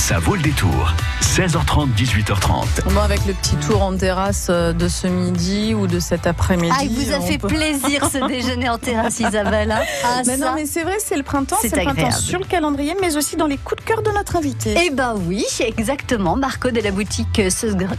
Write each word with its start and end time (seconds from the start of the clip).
Ça 0.00 0.18
vaut 0.18 0.34
le 0.34 0.40
détour. 0.42 0.92
16h30, 1.20 1.88
18h30. 1.94 2.92
Bon, 2.92 3.00
avec 3.00 3.24
le 3.26 3.34
petit 3.34 3.54
tour 3.56 3.82
en 3.82 3.94
terrasse 3.96 4.46
euh, 4.50 4.72
de 4.72 4.88
ce 4.88 5.06
midi 5.06 5.74
ou 5.74 5.86
de 5.86 6.00
cet 6.00 6.26
après-midi. 6.26 6.74
Ah, 6.76 6.82
il 6.82 6.90
vous 6.90 7.12
a 7.12 7.20
fait 7.20 7.38
peut- 7.38 7.46
plaisir 7.46 8.08
ce 8.10 8.18
déjeuner 8.28 8.68
en 8.68 8.78
terrasse, 8.78 9.20
Isabelle. 9.20 9.70
hein 9.70 9.82
Ah, 10.04 10.22
Mais 10.26 10.36
non, 10.38 10.52
mais 10.56 10.66
c'est 10.66 10.82
vrai, 10.82 10.96
c'est 10.98 11.16
le 11.16 11.22
printemps, 11.22 11.56
C'est 11.60 11.68
le 11.76 11.82
printemps 11.82 11.90
agréable. 11.92 12.14
sur 12.14 12.38
le 12.40 12.46
calendrier, 12.46 12.96
mais 13.00 13.16
aussi 13.16 13.36
dans 13.36 13.46
les 13.46 13.58
coups 13.58 13.80
de 13.82 13.86
cœur 13.88 14.02
de 14.02 14.10
notre 14.10 14.36
invité. 14.36 14.74
Eh 14.84 14.90
ben 14.90 15.14
oui, 15.28 15.44
exactement. 15.60 16.34
Marco 16.34 16.70
de 16.70 16.80
la 16.80 16.90
boutique 16.90 17.40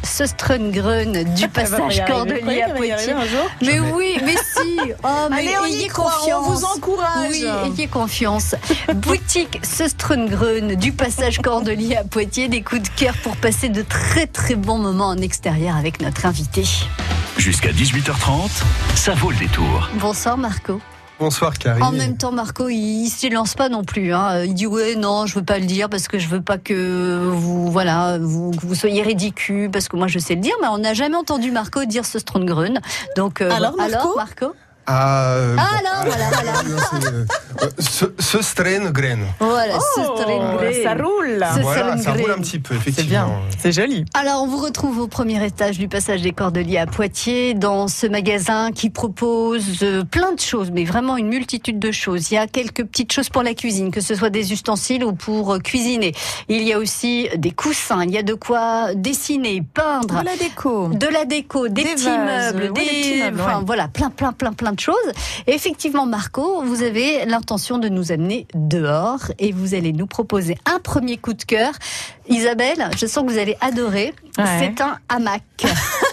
Söstrungrön 0.04 1.24
du 1.36 1.48
passage 1.54 2.04
Cordelier 2.06 2.64
à 2.64 2.70
Poitiers. 2.72 3.14
Mais 3.62 3.80
oui, 3.80 4.18
mais 4.26 4.36
si. 4.56 4.80
Oh, 5.04 5.08
mais 5.30 5.38
Allez, 5.38 5.54
on 5.62 5.66
y 5.68 5.74
ayez 5.76 5.88
croit, 5.88 6.12
confiance. 6.20 6.44
on 6.46 6.52
vous 6.52 6.66
encourage. 6.66 7.30
Oui, 7.30 7.46
ayez 7.68 7.88
confiance. 7.88 8.56
Boutique 8.96 9.60
Söstrungrön 9.64 10.76
du 10.76 10.92
passage 10.92 11.40
Cordelier 11.40 11.91
à 11.96 12.04
Poitiers, 12.04 12.48
des 12.48 12.62
coups 12.62 12.84
de 12.84 12.90
cœur 12.90 13.14
pour 13.24 13.36
passer 13.38 13.70
de 13.70 13.82
très 13.82 14.28
très 14.28 14.56
bons 14.56 14.78
moments 14.78 15.08
en 15.08 15.18
extérieur 15.18 15.76
avec 15.76 16.02
notre 16.02 16.26
invité. 16.26 16.64
Jusqu'à 17.38 17.72
18h30, 17.72 18.50
ça 18.96 19.14
vaut 19.14 19.32
le 19.32 19.38
détour. 19.38 19.90
Bonsoir 19.96 20.38
Marco. 20.38 20.80
Bonsoir 21.20 21.54
Karine. 21.54 21.84
En 21.84 21.92
même 21.92 22.18
temps, 22.18 22.32
Marco, 22.32 22.68
il, 22.70 23.04
il 23.06 23.10
s'y 23.10 23.30
lance 23.30 23.54
pas 23.54 23.70
non 23.70 23.84
plus. 23.84 24.12
hein. 24.14 24.44
Il 24.44 24.56
dit 24.56 24.66
ouais, 24.66 24.96
non, 24.96 25.28
je 25.28 25.36
veux 25.36 25.46
pas 25.46 25.60
le 25.60 25.66
dire 25.66 25.88
parce 25.88 26.08
que 26.08 26.18
je 26.18 26.28
veux 26.28 26.42
pas 26.42 26.58
que 26.58 27.30
vous, 27.32 27.70
voilà, 27.72 28.18
vous, 28.20 28.52
que 28.52 28.66
vous 28.66 28.74
soyez 28.74 29.04
ridicule 29.04 29.70
parce 29.70 29.88
que 29.88 29.98
moi 29.98 30.08
je 30.08 30.18
sais 30.18 30.34
le 30.36 30.42
dire, 30.42 30.56
mais 30.62 30.68
on 30.70 30.80
n'a 30.80 30.94
jamais 30.96 31.18
entendu 31.18 31.52
Marco 31.52 31.86
dire 31.86 32.06
ce 32.06 32.18
Strongren. 32.18 32.80
Donc 33.16 33.42
euh, 33.42 33.52
Alors, 33.52 33.76
Marco 33.76 34.16
Marco 34.16 34.54
Ah, 34.88 35.34
euh, 35.36 35.56
Ah, 35.60 35.68
bon, 36.04 36.10
alors, 36.10 36.16
voilà, 36.18 36.30
voilà. 36.34 36.64
non, 37.02 37.08
euh, 37.08 37.26
euh, 37.64 37.68
ce, 37.80 38.06
ce 38.20 38.42
strain 38.42 38.90
grain. 38.92 39.20
Voilà, 39.40 39.78
Oh, 39.78 39.82
Söstrengren. 39.96 40.84
ça 40.84 40.94
roule. 40.96 41.46
Ce 41.56 41.60
Voilà, 41.62 41.92
ça 41.98 42.02
Strengren. 42.02 42.22
roule 42.22 42.32
un 42.32 42.42
petit 42.42 42.60
peu, 42.60 42.76
C'est 42.84 42.90
effectivement. 42.90 43.26
bien, 43.28 43.40
c'est 43.60 43.72
joli. 43.72 44.06
Alors, 44.14 44.44
on 44.44 44.48
vous 44.48 44.58
retrouve 44.58 45.00
au 45.00 45.08
premier 45.08 45.44
étage 45.46 45.78
du 45.78 45.88
passage 45.88 46.22
des 46.22 46.32
Cordeliers 46.32 46.80
à 46.80 46.88
Poitiers, 46.88 47.54
dans 47.54 47.88
ce 47.88 48.08
magasin 48.08 48.72
qui 48.72 48.90
propose 48.90 49.86
plein 50.10 50.32
de 50.34 50.40
choses, 50.40 50.72
mais 50.72 50.84
vraiment 50.84 51.18
une 51.18 51.28
multitude 51.28 51.78
de 51.80 51.92
choses. 51.92 52.32
Il 52.32 52.36
y 52.36 52.38
a 52.38 52.48
quelques 52.48 52.84
petites 52.86 53.12
choses 53.14 53.30
pour 53.30 53.44
la 53.44 53.54
cuisine, 53.54 53.92
que 53.92 54.02
ce 54.02 54.16
soit 54.16 54.30
des 54.32 54.52
ustensiles 54.52 55.04
ou 55.06 55.14
pour 55.14 55.60
cuisiner. 55.60 56.14
Il 56.50 56.64
y 56.64 56.74
a 56.74 56.80
aussi 56.80 57.30
des 57.38 57.52
coussins, 57.52 58.04
il 58.04 58.12
y 58.12 58.18
a 58.18 58.24
de 58.24 58.34
quoi 58.34 58.94
dessiner, 58.96 59.64
peindre. 59.74 60.20
De 60.22 60.26
la 60.26 60.36
déco. 60.38 60.88
De 60.90 61.08
la 61.08 61.26
déco, 61.26 61.68
des, 61.68 61.84
Des 61.84 61.90
petits 61.94 62.06
vases, 62.06 62.54
meubles, 62.56 62.64
ouais, 62.64 62.70
des, 62.72 62.82
des 62.82 62.86
petits 63.02 63.20
meubles, 63.24 63.42
enfin 63.42 63.64
voilà, 63.66 63.88
plein, 63.88 64.10
plein, 64.10 64.32
plein, 64.34 64.54
plein 64.54 64.71
de 64.74 64.80
choses. 64.80 64.96
Et 65.48 65.54
effectivement, 65.54 66.06
Marco, 66.06 66.62
vous 66.64 66.84
avez 66.84 67.26
l'intention 67.26 67.78
de 67.78 67.90
nous 67.90 68.12
amener 68.12 68.48
dehors 68.54 69.32
et 69.40 69.52
vous 69.52 69.74
allez 69.74 69.94
nous 69.94 70.08
proposer 70.08 70.58
un 70.66 70.80
premier 70.80 71.18
coup 71.18 71.34
de 71.34 71.44
cœur. 71.44 71.74
Isabelle, 72.28 72.90
je 72.98 73.06
sens 73.06 73.26
que 73.26 73.32
vous 73.32 73.40
allez 73.40 73.58
adorer. 73.62 74.14
Ouais. 74.38 74.46
C'est 74.60 74.82
un 74.82 74.98
hamac. 75.10 75.44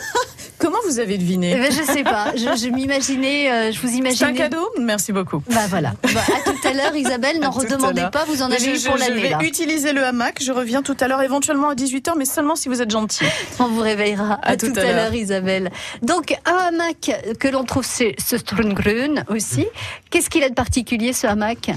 Comment 0.59 0.79
vous 0.87 0.99
avez 0.99 1.15
Eh 1.15 1.19
deviné 1.19 1.55
ben, 1.55 1.71
je 1.73 1.83
sais 1.83 2.03
pas, 2.03 2.33
je, 2.35 2.41
je 2.41 2.69
m'imaginais, 2.69 3.51
euh, 3.51 3.73
je 3.73 3.81
vous 3.81 3.89
C'est 3.89 3.95
imaginais. 3.95 4.31
un 4.31 4.35
cadeau 4.35 4.69
Merci 4.81 5.13
beaucoup. 5.13 5.43
Bah 5.51 5.67
voilà. 5.69 5.95
Bah, 6.15 6.21
à 6.27 6.51
tout 6.51 6.69
à 6.69 6.73
l'heure, 6.73 6.95
Isabelle, 6.97 7.39
n'en 7.41 7.51
redemandez 7.51 8.05
pas, 8.13 8.25
vous 8.27 8.43
en 8.43 8.51
avez 8.51 8.59
je, 8.59 8.71
eu 8.81 8.89
pour 8.89 8.97
je- 8.97 9.05
je 9.05 9.09
l'année 9.09 9.23
vais 9.23 9.31
là. 9.31 9.39
utiliser 9.43 9.93
le 9.93 10.05
hamac. 10.05 10.43
Je 10.43 10.51
reviens 10.53 10.83
tout 10.83 10.97
à 11.01 11.07
l'heure, 11.09 11.23
éventuellement 11.23 11.69
à 11.71 11.75
18h, 11.75 12.15
mais 12.17 12.25
seulement 12.25 12.57
si 12.57 12.69
vous 12.69 12.83
êtes 12.83 12.91
gentil. 12.91 13.25
On 13.61 13.67
vous 13.69 13.81
réveillera 13.81 14.35
à, 14.43 14.51
À 14.51 14.57
tout, 14.57 14.73
tout 14.73 14.79
à 14.81 14.83
à 14.83 14.93
l'heure. 14.93 15.15
Isabelle. 15.15 15.71
Donc, 16.03 16.37
un 16.45 16.57
hamac 16.69 17.11
que 17.39 17.49
l'on 17.49 17.65
trouve 17.65 17.87
chez 17.87 18.15
Söstrungrun 18.19 19.25
aussi. 19.29 19.67
Qu'est-ce 20.11 20.29
qu'il 20.31 20.43
a 20.43 20.49
de 20.49 20.55
particulier, 20.55 21.13
ce 21.13 21.27
hamac? 21.27 21.71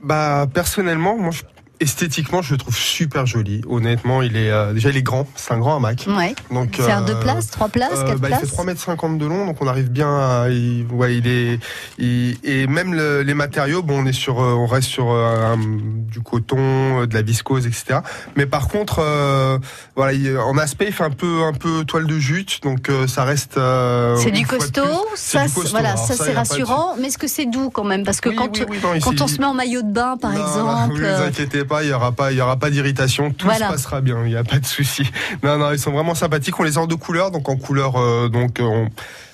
Bah, 0.00 0.46
personnellement, 0.52 1.16
moi, 1.16 1.30
je- 1.32 1.42
esthétiquement, 1.80 2.42
je 2.42 2.52
le 2.52 2.58
trouve 2.58 2.76
super 2.76 3.26
joli. 3.26 3.62
Honnêtement, 3.68 4.22
il 4.22 4.36
est 4.36 4.50
euh, 4.50 4.72
déjà 4.72 4.90
il 4.90 4.96
est 4.96 5.02
grand, 5.02 5.26
c'est 5.36 5.52
un 5.52 5.58
grand 5.58 5.76
hamac. 5.76 6.04
Ouais. 6.08 6.34
Donc, 6.50 6.76
C'est 6.78 6.90
un 6.90 7.02
euh, 7.02 7.06
deux 7.06 7.18
places, 7.20 7.50
trois 7.50 7.68
places, 7.68 7.90
euh, 7.94 8.06
quatre 8.06 8.18
bah, 8.18 8.28
il 8.30 8.34
fait 8.34 8.40
places 8.40 8.52
3 8.52 8.64
mètres 8.64 8.80
50 8.80 9.18
de 9.18 9.26
long, 9.26 9.46
donc 9.46 9.56
on 9.60 9.66
arrive 9.66 9.90
bien 9.90 10.08
à, 10.08 10.48
il, 10.48 10.86
ouais, 10.92 11.16
il 11.16 11.26
est, 11.26 11.58
il- 11.98 12.38
et 12.44 12.66
même 12.66 12.94
le- 12.94 13.22
les 13.22 13.34
matériaux, 13.34 13.82
bon, 13.82 14.02
on 14.02 14.06
est 14.06 14.12
sur, 14.12 14.40
euh, 14.40 14.54
on 14.54 14.66
reste 14.66 14.88
sur 14.88 15.10
euh, 15.10 15.52
un- 15.54 15.56
du 15.58 16.20
coton, 16.20 17.04
de 17.06 17.14
la 17.14 17.22
viscose, 17.22 17.66
etc. 17.66 18.00
Mais 18.36 18.46
par 18.46 18.68
contre, 18.68 19.00
euh, 19.00 19.58
voilà, 19.96 20.12
il- 20.12 20.36
en 20.38 20.56
aspect, 20.58 20.86
il 20.88 20.92
fait 20.92 21.04
un 21.04 21.10
peu, 21.10 21.42
un 21.42 21.52
peu 21.52 21.84
toile 21.84 22.06
de 22.06 22.18
jute, 22.18 22.60
donc 22.62 22.88
euh, 22.88 23.06
ça 23.06 23.24
reste. 23.24 23.58
euh, 23.58 24.16
C'est 24.16 24.30
du 24.30 24.46
costaud, 24.46 24.82
ça, 25.14 25.46
voilà, 25.70 25.90
Alors 25.90 26.06
ça 26.06 26.14
ça, 26.14 26.24
c'est 26.24 26.32
de 26.32 26.36
rassurant. 26.36 26.94
Mais 26.98 27.08
est-ce 27.08 27.18
que 27.18 27.26
c'est 27.28 27.46
doux 27.46 27.70
quand 27.70 27.84
même? 27.84 28.04
Parce 28.04 28.20
que 28.20 28.28
Oui, 28.30 28.36
quand, 28.36 28.56
oui, 28.58 28.64
oui, 28.70 28.78
non, 28.82 28.98
quand 29.00 29.20
on 29.20 29.26
se 29.26 29.38
met 29.38 29.44
en 29.44 29.54
maillot 29.54 29.82
de 29.82 29.92
bain, 29.92 30.16
par 30.16 30.32
Non, 30.32 30.38
exemple, 30.46 30.94
Ne 31.02 31.16
vous 31.16 31.22
inquiétez 31.22 31.64
pas, 31.66 31.82
il 31.84 31.90
y 31.90 31.92
aura 31.92 32.12
pas, 32.12 32.32
il 32.32 32.38
y 32.38 32.40
aura 32.40 32.56
pas 32.56 32.70
d'irritation. 32.70 33.30
Tout 33.32 33.46
Voilà. 33.46 33.66
se 33.66 33.72
passera 33.72 34.00
bien. 34.00 34.18
Il 34.24 34.30
n'y 34.30 34.36
a 34.36 34.44
pas 34.44 34.58
de 34.58 34.66
souci. 34.66 35.02
Non, 35.42 35.58
non, 35.58 35.72
ils 35.72 35.78
sont 35.78 35.92
vraiment 35.92 36.14
sympathiques. 36.14 36.58
On 36.58 36.62
les 36.62 36.78
a 36.78 36.80
en 36.80 36.86
deux 36.86 36.96
couleurs, 36.96 37.30
donc 37.30 37.48
en 37.48 37.56
couleur, 37.56 37.96
euh, 37.96 38.28
donc, 38.28 38.60
euh, 38.60 38.64
on- 38.64 38.88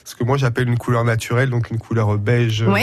ce 0.04 0.14
que 0.14 0.24
moi 0.24 0.36
j'appelle 0.36 0.68
une 0.68 0.78
couleur 0.78 1.04
naturelle, 1.04 1.50
donc 1.50 1.70
une 1.70 1.78
couleur 1.78 2.16
beige. 2.18 2.64
Oui. 2.66 2.82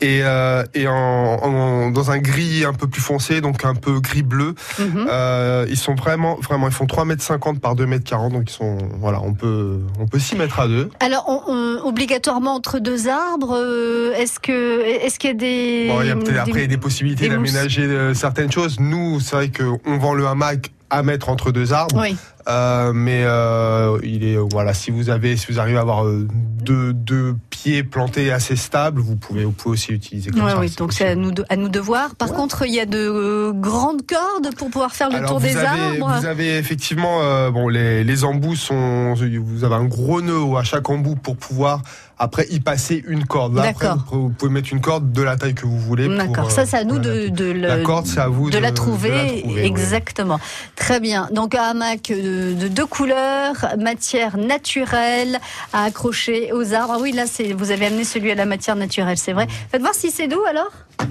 et 0.00 0.20
euh, 0.22 0.64
et 0.74 0.86
en, 0.88 0.92
en- 0.94 1.90
dans 1.90 2.10
un 2.10 2.18
gris 2.18 2.64
un 2.64 2.72
peu 2.72 2.86
plus 2.88 3.00
foncé, 3.00 3.40
donc 3.40 3.64
un 3.64 3.74
peu 3.74 4.00
gris 4.00 4.22
bleu. 4.22 4.54
mhm. 4.78 5.06
Euh, 5.10 5.66
ils 5.68 5.76
sont 5.76 5.94
vraiment, 5.94 6.36
vraiment, 6.42 6.66
ils 6.68 6.74
font 6.74 6.86
3 6.86 7.04
mètres 7.04 7.22
50 7.22 7.60
par 7.60 7.74
2 7.76 7.86
mètres 7.86 8.04
40, 8.04 8.32
donc 8.32 8.50
ils 8.50 8.52
sont, 8.52 8.78
voilà, 9.00 9.20
on 9.22 9.34
peut, 9.34 9.80
on 10.00 10.06
peut 10.06 10.18
s'y 10.18 10.36
mettre 10.36 10.58
à 10.60 10.66
deux. 10.68 10.90
Alors, 11.00 11.24
on- 11.28 11.42
on- 11.52 11.86
obligatoirement 11.86 12.54
entre 12.54 12.78
deux 12.78 13.08
arbres, 13.08 13.56
euh, 13.56 14.12
est-ce 14.14 14.38
que 14.40 14.80
est-ce 14.82 15.18
qu'il 15.18 15.30
y 15.30 15.32
a 15.32 15.36
des 15.36 15.86
Bon, 15.88 16.00
il 16.02 16.08
y 16.08 16.10
a 16.10 16.14
peut-être 16.16 16.44
des- 16.44 16.50
après 16.50 16.66
des 16.66 16.76
possibilités 16.78 17.28
des 17.28 17.34
d'aménager 17.34 17.82
euh, 17.82 18.14
certaines 18.14 18.50
choses. 18.50 18.78
Nous, 18.80 19.20
c'est 19.20 19.36
vrai 19.36 19.50
qu'on 19.50 19.98
vend 19.98 20.14
le 20.14 20.26
hamac 20.26 20.70
à 20.90 21.02
mettre 21.02 21.28
entre 21.30 21.52
deux 21.52 21.72
arbres. 21.72 21.98
Oui. 22.02 22.16
Euh, 22.48 22.92
mais 22.92 23.22
euh, 23.24 23.98
il 24.02 24.24
est 24.24 24.36
voilà 24.36 24.74
si 24.74 24.90
vous 24.90 25.10
avez 25.10 25.36
si 25.36 25.46
vous 25.52 25.60
arrivez 25.60 25.78
à 25.78 25.82
avoir 25.82 26.04
euh, 26.04 26.26
deux, 26.62 26.92
deux 26.92 27.36
pieds 27.50 27.84
plantés 27.84 28.32
assez 28.32 28.56
stables 28.56 29.00
vous 29.00 29.14
pouvez 29.14 29.44
vous 29.44 29.52
pouvez 29.52 29.74
aussi 29.74 29.92
utiliser 29.92 30.30
comme 30.32 30.42
Ouais, 30.42 30.50
ça. 30.50 30.58
oui, 30.58 30.68
donc 30.76 30.92
c'est 30.92 31.06
à 31.06 31.14
nous 31.14 31.30
de, 31.30 31.44
à 31.48 31.54
nous 31.56 31.68
de 31.68 31.78
voir. 31.78 32.16
Par 32.16 32.30
Ouais. 32.30 32.36
contre, 32.36 32.66
il 32.66 32.74
y 32.74 32.80
a 32.80 32.86
de 32.86 33.52
grandes 33.54 34.02
cordes 34.06 34.52
pour 34.56 34.70
pouvoir 34.70 34.92
faire 34.92 35.08
le 35.10 35.16
Alors, 35.18 35.30
tour 35.30 35.40
des 35.40 35.56
avez, 35.56 35.66
arbres. 36.00 36.16
Vous 36.18 36.26
avez 36.26 36.56
effectivement 36.58 37.20
euh, 37.22 37.50
bon 37.52 37.68
les, 37.68 38.02
les 38.02 38.24
embouts 38.24 38.56
sont 38.56 39.14
vous 39.14 39.62
avez 39.64 39.74
un 39.76 39.84
gros 39.84 40.20
nœud 40.20 40.56
à 40.58 40.64
chaque 40.64 40.88
embout 40.90 41.14
pour 41.16 41.36
pouvoir 41.36 41.82
après 42.18 42.46
y 42.50 42.60
passer 42.60 43.02
une 43.06 43.24
corde. 43.24 43.54
Là 43.56 43.62
après 43.70 43.88
vous, 44.10 44.30
pouvez- 44.30 44.50
mettre 44.52 44.72
une 44.72 44.80
corde 44.80 45.12
de 45.12 45.22
la 45.22 45.36
taille 45.36 45.54
que 45.54 45.66
vous 45.66 45.78
voulez. 45.78 46.08
D'accord, 46.08 46.50
ça 46.50 46.66
c'est 46.66 46.76
à 46.76 46.84
nous 46.84 46.98
de, 46.98 47.52
La 47.52 47.78
corde 47.82 48.06
c'est 48.06 48.20
à 48.20 48.28
vous 48.28 48.50
de 48.50 48.58
la 48.58 48.72
trouver, 48.72 49.10
la 49.10 49.40
trouver, 49.40 49.42
oui. 49.46 49.60
exactement. 49.60 50.40
Très 50.76 50.98
bien. 51.00 51.28
Donc 51.32 51.54
un 51.54 51.62
hamac 51.62 52.08
de, 52.10 52.31
de 52.54 52.68
deux 52.68 52.86
couleurs, 52.86 53.74
matière 53.78 54.36
naturelle 54.36 55.40
à 55.72 55.84
accrocher 55.84 56.52
aux 56.52 56.74
arbres. 56.74 56.94
Ah 56.96 57.00
oui, 57.00 57.12
là 57.12 57.24
vous 57.56 57.70
avez 57.70 57.86
amené 57.86 58.04
celui 58.04 58.30
à 58.30 58.34
la 58.34 58.46
matière 58.46 58.76
naturelle, 58.76 59.18
c'est 59.18 59.32
vrai. 59.32 59.46
Faites 59.70 59.80
voir 59.80 59.94
si 59.94 60.10
c'est 60.10 60.28
doux 60.28 60.42
alors. 60.44 60.72
Faites 60.98 61.08
voir, 61.08 61.10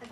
faites 0.00 0.11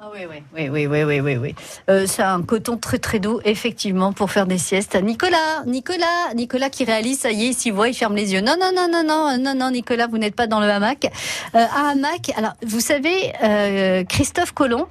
Ah 0.00 0.10
oui, 0.12 0.20
oui, 0.28 0.68
oui, 0.70 0.86
oui, 0.86 1.02
oui, 1.04 1.20
oui, 1.20 1.36
oui. 1.36 1.54
Euh, 1.88 2.06
c'est 2.06 2.22
un 2.22 2.42
coton 2.42 2.76
très 2.76 2.98
très 2.98 3.18
doux, 3.18 3.40
effectivement, 3.44 4.12
pour 4.12 4.30
faire 4.30 4.46
des 4.46 4.58
siestes. 4.58 4.96
Nicolas, 5.02 5.64
Nicolas, 5.66 6.34
Nicolas 6.34 6.70
qui 6.70 6.84
réalise, 6.84 7.20
ça 7.20 7.32
y 7.32 7.44
est, 7.44 7.48
il 7.48 7.54
s'y 7.54 7.70
voit, 7.70 7.88
il 7.88 7.94
ferme 7.94 8.14
les 8.14 8.32
yeux. 8.32 8.40
Non, 8.40 8.54
non, 8.60 8.70
non, 8.74 8.88
non, 8.90 9.02
non, 9.04 9.38
non, 9.38 9.54
non, 9.54 9.70
Nicolas, 9.70 10.06
vous 10.06 10.18
n'êtes 10.18 10.36
pas 10.36 10.46
dans 10.46 10.60
le 10.60 10.68
hamac. 10.68 11.06
Euh, 11.54 11.58
un 11.58 11.90
hamac, 11.90 12.32
alors 12.36 12.52
vous 12.64 12.80
savez, 12.80 13.32
euh, 13.42 14.04
Christophe 14.04 14.52
Colomb, 14.52 14.86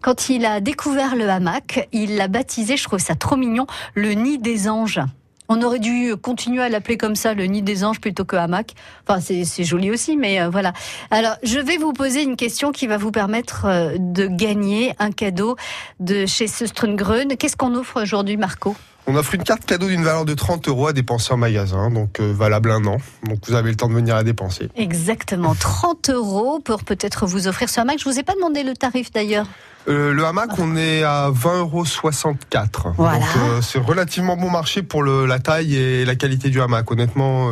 quand 0.00 0.28
il 0.28 0.44
a 0.44 0.60
découvert 0.60 1.16
le 1.16 1.28
hamac, 1.28 1.88
il 1.92 2.16
l'a 2.16 2.28
baptisé, 2.28 2.76
je 2.76 2.84
trouve 2.84 3.00
ça 3.00 3.14
trop 3.14 3.36
mignon, 3.36 3.66
le 3.94 4.12
nid 4.12 4.38
des 4.38 4.68
anges. 4.68 5.00
On 5.48 5.62
aurait 5.62 5.78
dû 5.78 6.14
continuer 6.16 6.62
à 6.62 6.68
l'appeler 6.68 6.98
comme 6.98 7.16
ça, 7.16 7.32
le 7.32 7.44
nid 7.46 7.62
des 7.62 7.82
anges, 7.82 8.00
plutôt 8.00 8.24
que 8.24 8.36
hamac. 8.36 8.74
Enfin, 9.06 9.20
c'est 9.20 9.64
joli 9.64 9.90
aussi, 9.90 10.16
mais 10.16 10.40
euh, 10.40 10.50
voilà. 10.50 10.74
Alors, 11.10 11.36
je 11.42 11.58
vais 11.58 11.78
vous 11.78 11.94
poser 11.94 12.22
une 12.22 12.36
question 12.36 12.70
qui 12.70 12.86
va 12.86 12.98
vous 12.98 13.10
permettre 13.10 13.64
euh, 13.64 13.96
de 13.98 14.26
gagner 14.26 14.94
un 14.98 15.10
cadeau 15.10 15.56
de 16.00 16.26
chez 16.26 16.48
Söstrungrön. 16.48 17.36
Qu'est-ce 17.36 17.56
qu'on 17.56 17.74
offre 17.74 18.02
aujourd'hui, 18.02 18.36
Marco? 18.36 18.76
On 19.10 19.16
offre 19.16 19.34
une 19.34 19.42
carte 19.42 19.64
cadeau 19.64 19.88
d'une 19.88 20.04
valeur 20.04 20.26
de 20.26 20.34
30 20.34 20.68
euros 20.68 20.88
à 20.88 20.92
dépenser 20.92 21.32
en 21.32 21.38
magasin, 21.38 21.90
donc 21.90 22.20
euh, 22.20 22.30
valable 22.30 22.70
un 22.70 22.84
an. 22.84 22.98
Donc 23.22 23.38
vous 23.48 23.54
avez 23.54 23.70
le 23.70 23.76
temps 23.76 23.88
de 23.88 23.94
venir 23.94 24.14
la 24.14 24.22
dépenser. 24.22 24.68
Exactement, 24.76 25.54
30 25.58 26.10
euros 26.10 26.60
pour 26.62 26.84
peut-être 26.84 27.24
vous 27.26 27.48
offrir 27.48 27.70
ce 27.70 27.80
hamac. 27.80 27.98
Je 27.98 28.04
vous 28.04 28.18
ai 28.18 28.22
pas 28.22 28.34
demandé 28.34 28.62
le 28.62 28.76
tarif 28.76 29.10
d'ailleurs. 29.10 29.46
Euh, 29.88 30.12
le 30.12 30.26
hamac, 30.26 30.50
on 30.58 30.76
est 30.76 31.04
à 31.04 31.30
20,64 31.30 31.48
euros. 31.54 32.94
Voilà. 32.98 33.18
Donc 33.20 33.28
euh, 33.38 33.62
c'est 33.62 33.78
relativement 33.78 34.36
bon 34.36 34.50
marché 34.50 34.82
pour 34.82 35.02
le, 35.02 35.24
la 35.24 35.38
taille 35.38 35.74
et 35.74 36.04
la 36.04 36.14
qualité 36.14 36.50
du 36.50 36.60
hamac. 36.60 36.90
Honnêtement, 36.90 37.50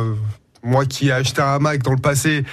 moi 0.67 0.85
qui 0.85 1.07
ai 1.07 1.13
acheté 1.13 1.41
un 1.41 1.59
Mac 1.59 1.81
dans 1.81 1.93
le 1.93 1.97
passé, 1.97 2.43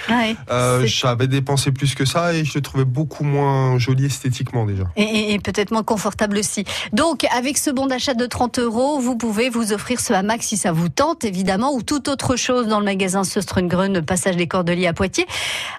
euh, 0.49 0.85
j'avais 0.85 1.27
dépensé 1.27 1.71
plus 1.71 1.93
que 1.95 2.05
ça 2.05 2.33
et 2.33 2.45
je 2.45 2.53
le 2.55 2.61
trouvais 2.61 2.85
beaucoup 2.85 3.23
moins 3.23 3.77
joli 3.77 4.05
esthétiquement 4.05 4.65
déjà. 4.65 4.85
Et, 4.95 5.37
peut-être 5.39 5.71
moins 5.71 5.83
confortable 5.83 6.37
aussi. 6.37 6.63
Donc, 6.93 7.25
avec 7.35 7.57
ce 7.57 7.69
bon 7.69 7.87
d'achat 7.87 8.13
de 8.13 8.25
30 8.25 8.59
euros, 8.59 8.99
vous 8.99 9.15
pouvez 9.15 9.49
vous 9.49 9.73
offrir 9.73 9.99
ce 9.99 10.13
hamac 10.13 10.41
si 10.41 10.57
ça 10.57 10.71
vous 10.71 10.89
tente, 10.89 11.25
évidemment, 11.25 11.73
ou 11.73 11.81
toute 11.81 12.07
autre 12.07 12.35
chose 12.35 12.67
dans 12.67 12.79
le 12.79 12.85
magasin 12.85 13.21
Grün, 13.57 14.01
passage 14.01 14.37
des 14.37 14.47
Cordeliers 14.47 14.87
à 14.87 14.93
Poitiers. 14.93 15.27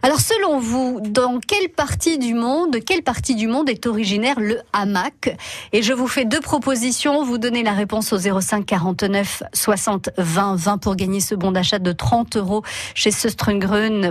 Alors, 0.03 0.21
selon 0.21 0.61
vous, 0.61 1.01
dans 1.09 1.41
quelle 1.41 1.71
partie 1.71 2.19
du 2.19 2.35
monde, 2.35 2.77
quelle 2.85 3.03
partie 3.03 3.35
du 3.35 3.49
monde 3.49 3.69
est 3.71 3.87
originaire 3.87 4.39
le 4.39 4.59
hamac? 4.73 5.37
Et 5.73 5.83
je 5.83 5.93
vous 5.93 6.07
fais 6.07 6.25
deux 6.25 6.41
propositions. 6.41 7.25
Vous 7.25 7.39
donnez 7.39 7.63
la 7.63 7.73
réponse 7.73 8.13
au 8.13 8.19
05 8.19 8.67
49 8.67 9.43
60 9.53 10.11
20 10.19 10.57
20 10.57 10.79
pour 10.79 10.97
gagner 10.97 11.21
ce 11.21 11.35
bon 11.35 11.53
d'achat 11.53 11.79
de 11.79 11.93
30 11.93 12.26
130 12.27 12.37
euros 12.37 12.63
chez 12.95 13.11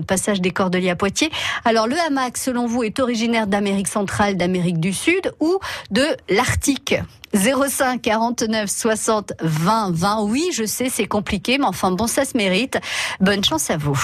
passage 0.06 0.42
des 0.42 0.52
Cordeliers 0.52 0.90
à 0.90 0.96
Poitiers. 0.96 1.32
Alors 1.66 1.88
le 1.88 1.98
hamac, 2.08 2.38
selon 2.38 2.68
vous, 2.68 2.84
est 2.84 3.00
originaire 3.00 3.48
d'Amérique 3.48 3.88
centrale, 3.88 4.38
d'Amérique 4.38 4.80
du 4.80 4.94
Sud 4.94 5.34
ou 5.40 5.60
de 5.92 6.06
l'Arctique? 6.30 6.96
05 7.34 8.02
49 8.02 8.70
60 8.70 9.34
20 9.42 9.92
20. 9.94 10.22
Oui, 10.24 10.50
je 10.54 10.66
sais, 10.66 10.90
c'est 10.90 11.08
compliqué, 11.08 11.58
mais 11.58 11.66
enfin 11.66 11.92
bon, 11.92 12.08
ça 12.08 12.24
se 12.24 12.38
mérite. 12.38 12.78
Bonne 13.20 13.44
chance 13.44 13.70
à 13.70 13.78
vous. 13.78 14.00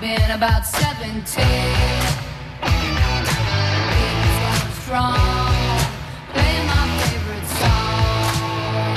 been 0.00 0.30
about 0.30 0.64
17. 0.64 1.08
It 1.10 1.24
strong. 4.82 5.54
Playing 6.32 6.66
my 6.66 6.84
favorite 7.00 7.48
song. 7.58 8.94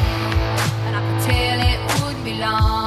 And 0.85 0.95
I 0.95 1.01
could 1.07 1.21
tell 1.27 1.59
it 1.71 1.79
wouldn't 2.03 2.23
be 2.23 2.33
long. 2.35 2.80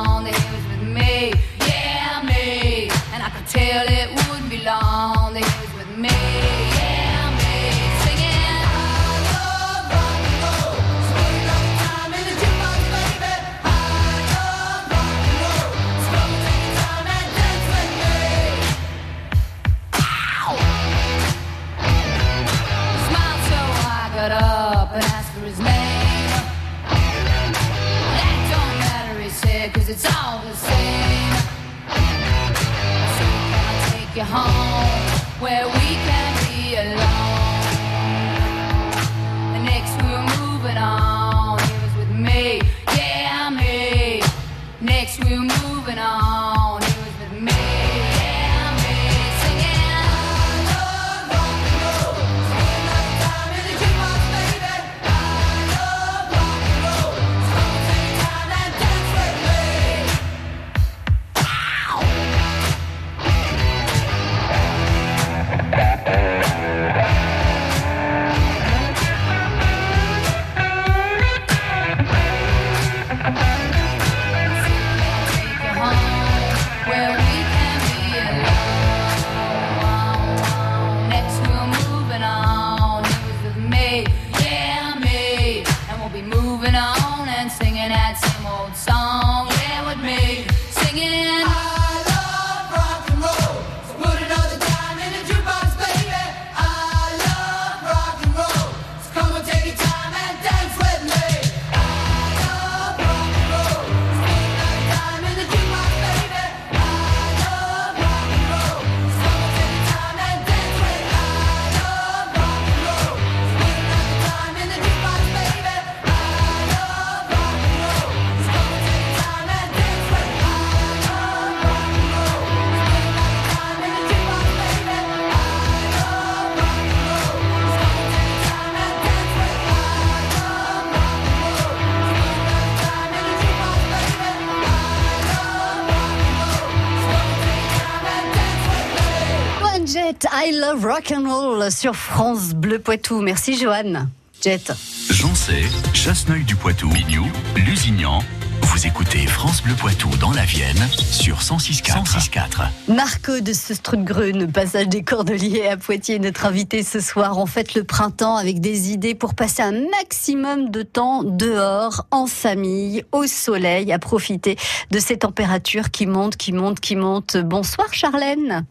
Jett, 139.95 140.27
I 140.33 140.51
love 140.51 140.85
rock 140.85 141.13
and 141.13 141.25
roll 141.25 141.71
sur 141.71 141.95
France 141.95 142.53
Bleu 142.53 142.81
Poitou. 142.81 143.21
Merci 143.21 143.57
Joanne. 143.57 144.11
Jet. 144.43 144.73
Joncé, 145.09 145.63
Chasseneuil 145.93 146.43
du 146.43 146.57
Poitou, 146.57 146.89
Mignou, 146.89 147.29
Lusignan. 147.55 148.19
Vous 148.63 148.89
écoutez 148.89 149.25
France 149.29 149.63
Bleu 149.63 149.75
Poitou 149.75 150.09
dans 150.17 150.33
la 150.33 150.45
Vienne 150.45 150.85
sur 150.91 151.39
106.4. 151.39 152.07
106.4. 152.07 152.93
Marco 152.93 153.39
de 153.39 153.53
Sestrutgrün, 153.53 154.51
passage 154.51 154.89
des 154.89 155.05
Cordeliers 155.05 155.69
à 155.69 155.77
Poitiers, 155.77 156.19
notre 156.19 156.45
invité 156.47 156.83
ce 156.83 156.99
soir. 156.99 157.39
On 157.39 157.47
fête 157.47 157.77
le 157.77 157.85
printemps 157.85 158.35
avec 158.35 158.61
des 158.61 158.91
idées 158.91 159.15
pour 159.15 159.35
passer 159.35 159.63
un 159.63 159.89
maximum 159.91 160.71
de 160.71 160.83
temps 160.83 161.23
dehors, 161.23 162.05
en 162.11 162.27
famille, 162.27 163.05
au 163.13 163.29
soleil, 163.29 163.93
à 163.93 164.01
profiter 164.01 164.57
de 164.91 164.99
ces 164.99 165.19
températures 165.19 165.93
qui 165.93 166.07
montent, 166.07 166.37
qui 166.37 166.53
montent, 166.53 166.81
qui 166.81 166.97
montent. 166.97 167.37
Bonsoir 167.37 167.95
Charlène. 167.95 168.67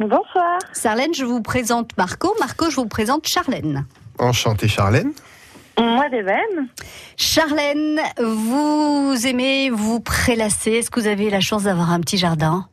Bonsoir. 0.00 0.58
Charlène, 0.74 1.12
je 1.12 1.26
vous 1.26 1.42
présente 1.42 1.94
Marco. 1.98 2.34
Marco, 2.40 2.70
je 2.70 2.76
vous 2.76 2.86
présente 2.86 3.26
Charlène. 3.26 3.84
Enchanté 4.18 4.66
Charlène. 4.66 5.12
Moi 5.78 6.08
des 6.08 6.22
veines. 6.22 6.68
Charlène, 7.18 8.00
vous 8.18 9.14
aimez 9.26 9.68
vous 9.68 10.00
prélasser. 10.00 10.72
Est-ce 10.72 10.90
que 10.90 11.00
vous 11.00 11.06
avez 11.06 11.28
la 11.28 11.40
chance 11.40 11.64
d'avoir 11.64 11.92
un 11.92 12.00
petit 12.00 12.16
jardin? 12.16 12.66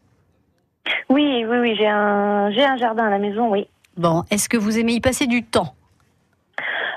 Oui, 1.10 1.44
oui, 1.46 1.58
oui, 1.60 1.76
j'ai 1.78 1.88
un, 1.88 2.50
j'ai 2.52 2.64
un 2.64 2.78
jardin 2.78 3.08
à 3.08 3.10
la 3.10 3.20
maison, 3.20 3.52
oui. 3.52 3.68
Bon, 3.98 4.24
est-ce 4.32 4.48
que 4.48 4.56
vous 4.56 4.80
aimez 4.80 4.94
y 4.94 5.02
passer 5.02 5.28
du 5.28 5.44
temps? 5.44 5.76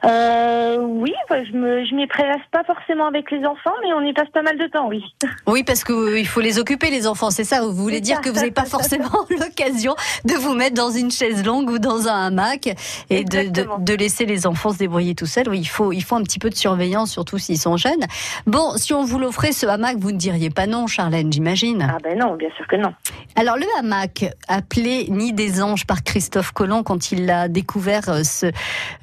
Euh, 0.05 0.77
oui, 0.79 1.13
bah, 1.29 1.45
je 1.45 1.53
me, 1.53 1.85
je 1.85 1.95
m'y 1.95 2.07
prélasse 2.07 2.41
pas 2.53 2.65
forcément 2.65 3.07
avec 3.07 3.31
les 3.31 3.45
enfants, 3.45 3.73
mais 3.83 3.93
on 3.93 4.01
y 4.01 4.13
passe 4.13 4.29
pas 4.31 4.43
mal 4.43 4.57
de 4.59 4.67
temps, 4.67 4.89
oui. 4.89 5.03
Oui, 5.47 5.63
parce 5.65 5.85
qu'il 5.85 6.27
faut 6.27 6.41
les 6.41 6.59
occuper, 6.59 6.91
les 6.91 7.07
enfants, 7.07 7.31
c'est 7.31 7.45
ça 7.45 7.63
Vous 7.63 7.73
voulez 7.73 8.01
dire 8.01 8.17
ça. 8.17 8.23
que 8.23 8.29
vous 8.31 8.37
n'avez 8.37 8.51
pas 8.51 8.65
forcément 8.65 9.11
l'occasion 9.31 9.95
de 10.25 10.35
vous 10.35 10.55
mettre 10.55 10.75
dans 10.75 10.91
une 10.91 11.11
chaise 11.11 11.45
longue 11.45 11.71
ou 11.71 11.79
dans 11.79 12.09
un 12.09 12.27
hamac 12.27 12.69
et 13.11 13.25
de, 13.25 13.51
de, 13.51 13.67
de 13.79 13.95
laisser 13.95 14.27
les 14.27 14.47
enfants 14.47 14.73
se 14.73 14.79
débrouiller 14.79 15.15
tout 15.15 15.27
seuls. 15.27 15.49
Oui, 15.49 15.59
il 15.61 15.69
faut, 15.69 15.93
il 15.93 16.03
faut 16.03 16.17
un 16.17 16.23
petit 16.23 16.39
peu 16.39 16.51
de 16.51 16.55
surveillance, 16.57 17.11
surtout 17.11 17.39
s'ils 17.39 17.59
sont 17.59 17.77
jeunes. 17.77 18.07
Bon, 18.47 18.73
si 18.77 18.95
on 18.95 19.05
vous 19.05 19.19
l'offrait, 19.19 19.53
ce 19.53 19.67
hamac, 19.67 19.97
vous 19.99 20.13
ne 20.13 20.19
diriez 20.19 20.51
pas 20.51 20.67
non, 20.67 20.87
Charlène, 20.87 21.33
j'imagine. 21.33 21.87
Ah 21.91 21.99
ben 22.03 22.19
non, 22.19 22.35
bien 22.37 22.49
sûr 22.57 22.67
que 22.67 22.77
non. 22.77 22.93
Alors 23.37 23.57
le 23.57 23.65
hamac, 23.79 24.27
appelé 24.49 25.07
Nid 25.09 25.33
des 25.33 25.63
anges 25.63 25.87
par 25.87 26.03
Christophe 26.03 26.53
Colomb 26.53 26.83
quand 26.83 27.13
il 27.13 27.31
a 27.31 27.49
découvert 27.49 28.09
euh, 28.09 28.23
ce, 28.23 28.47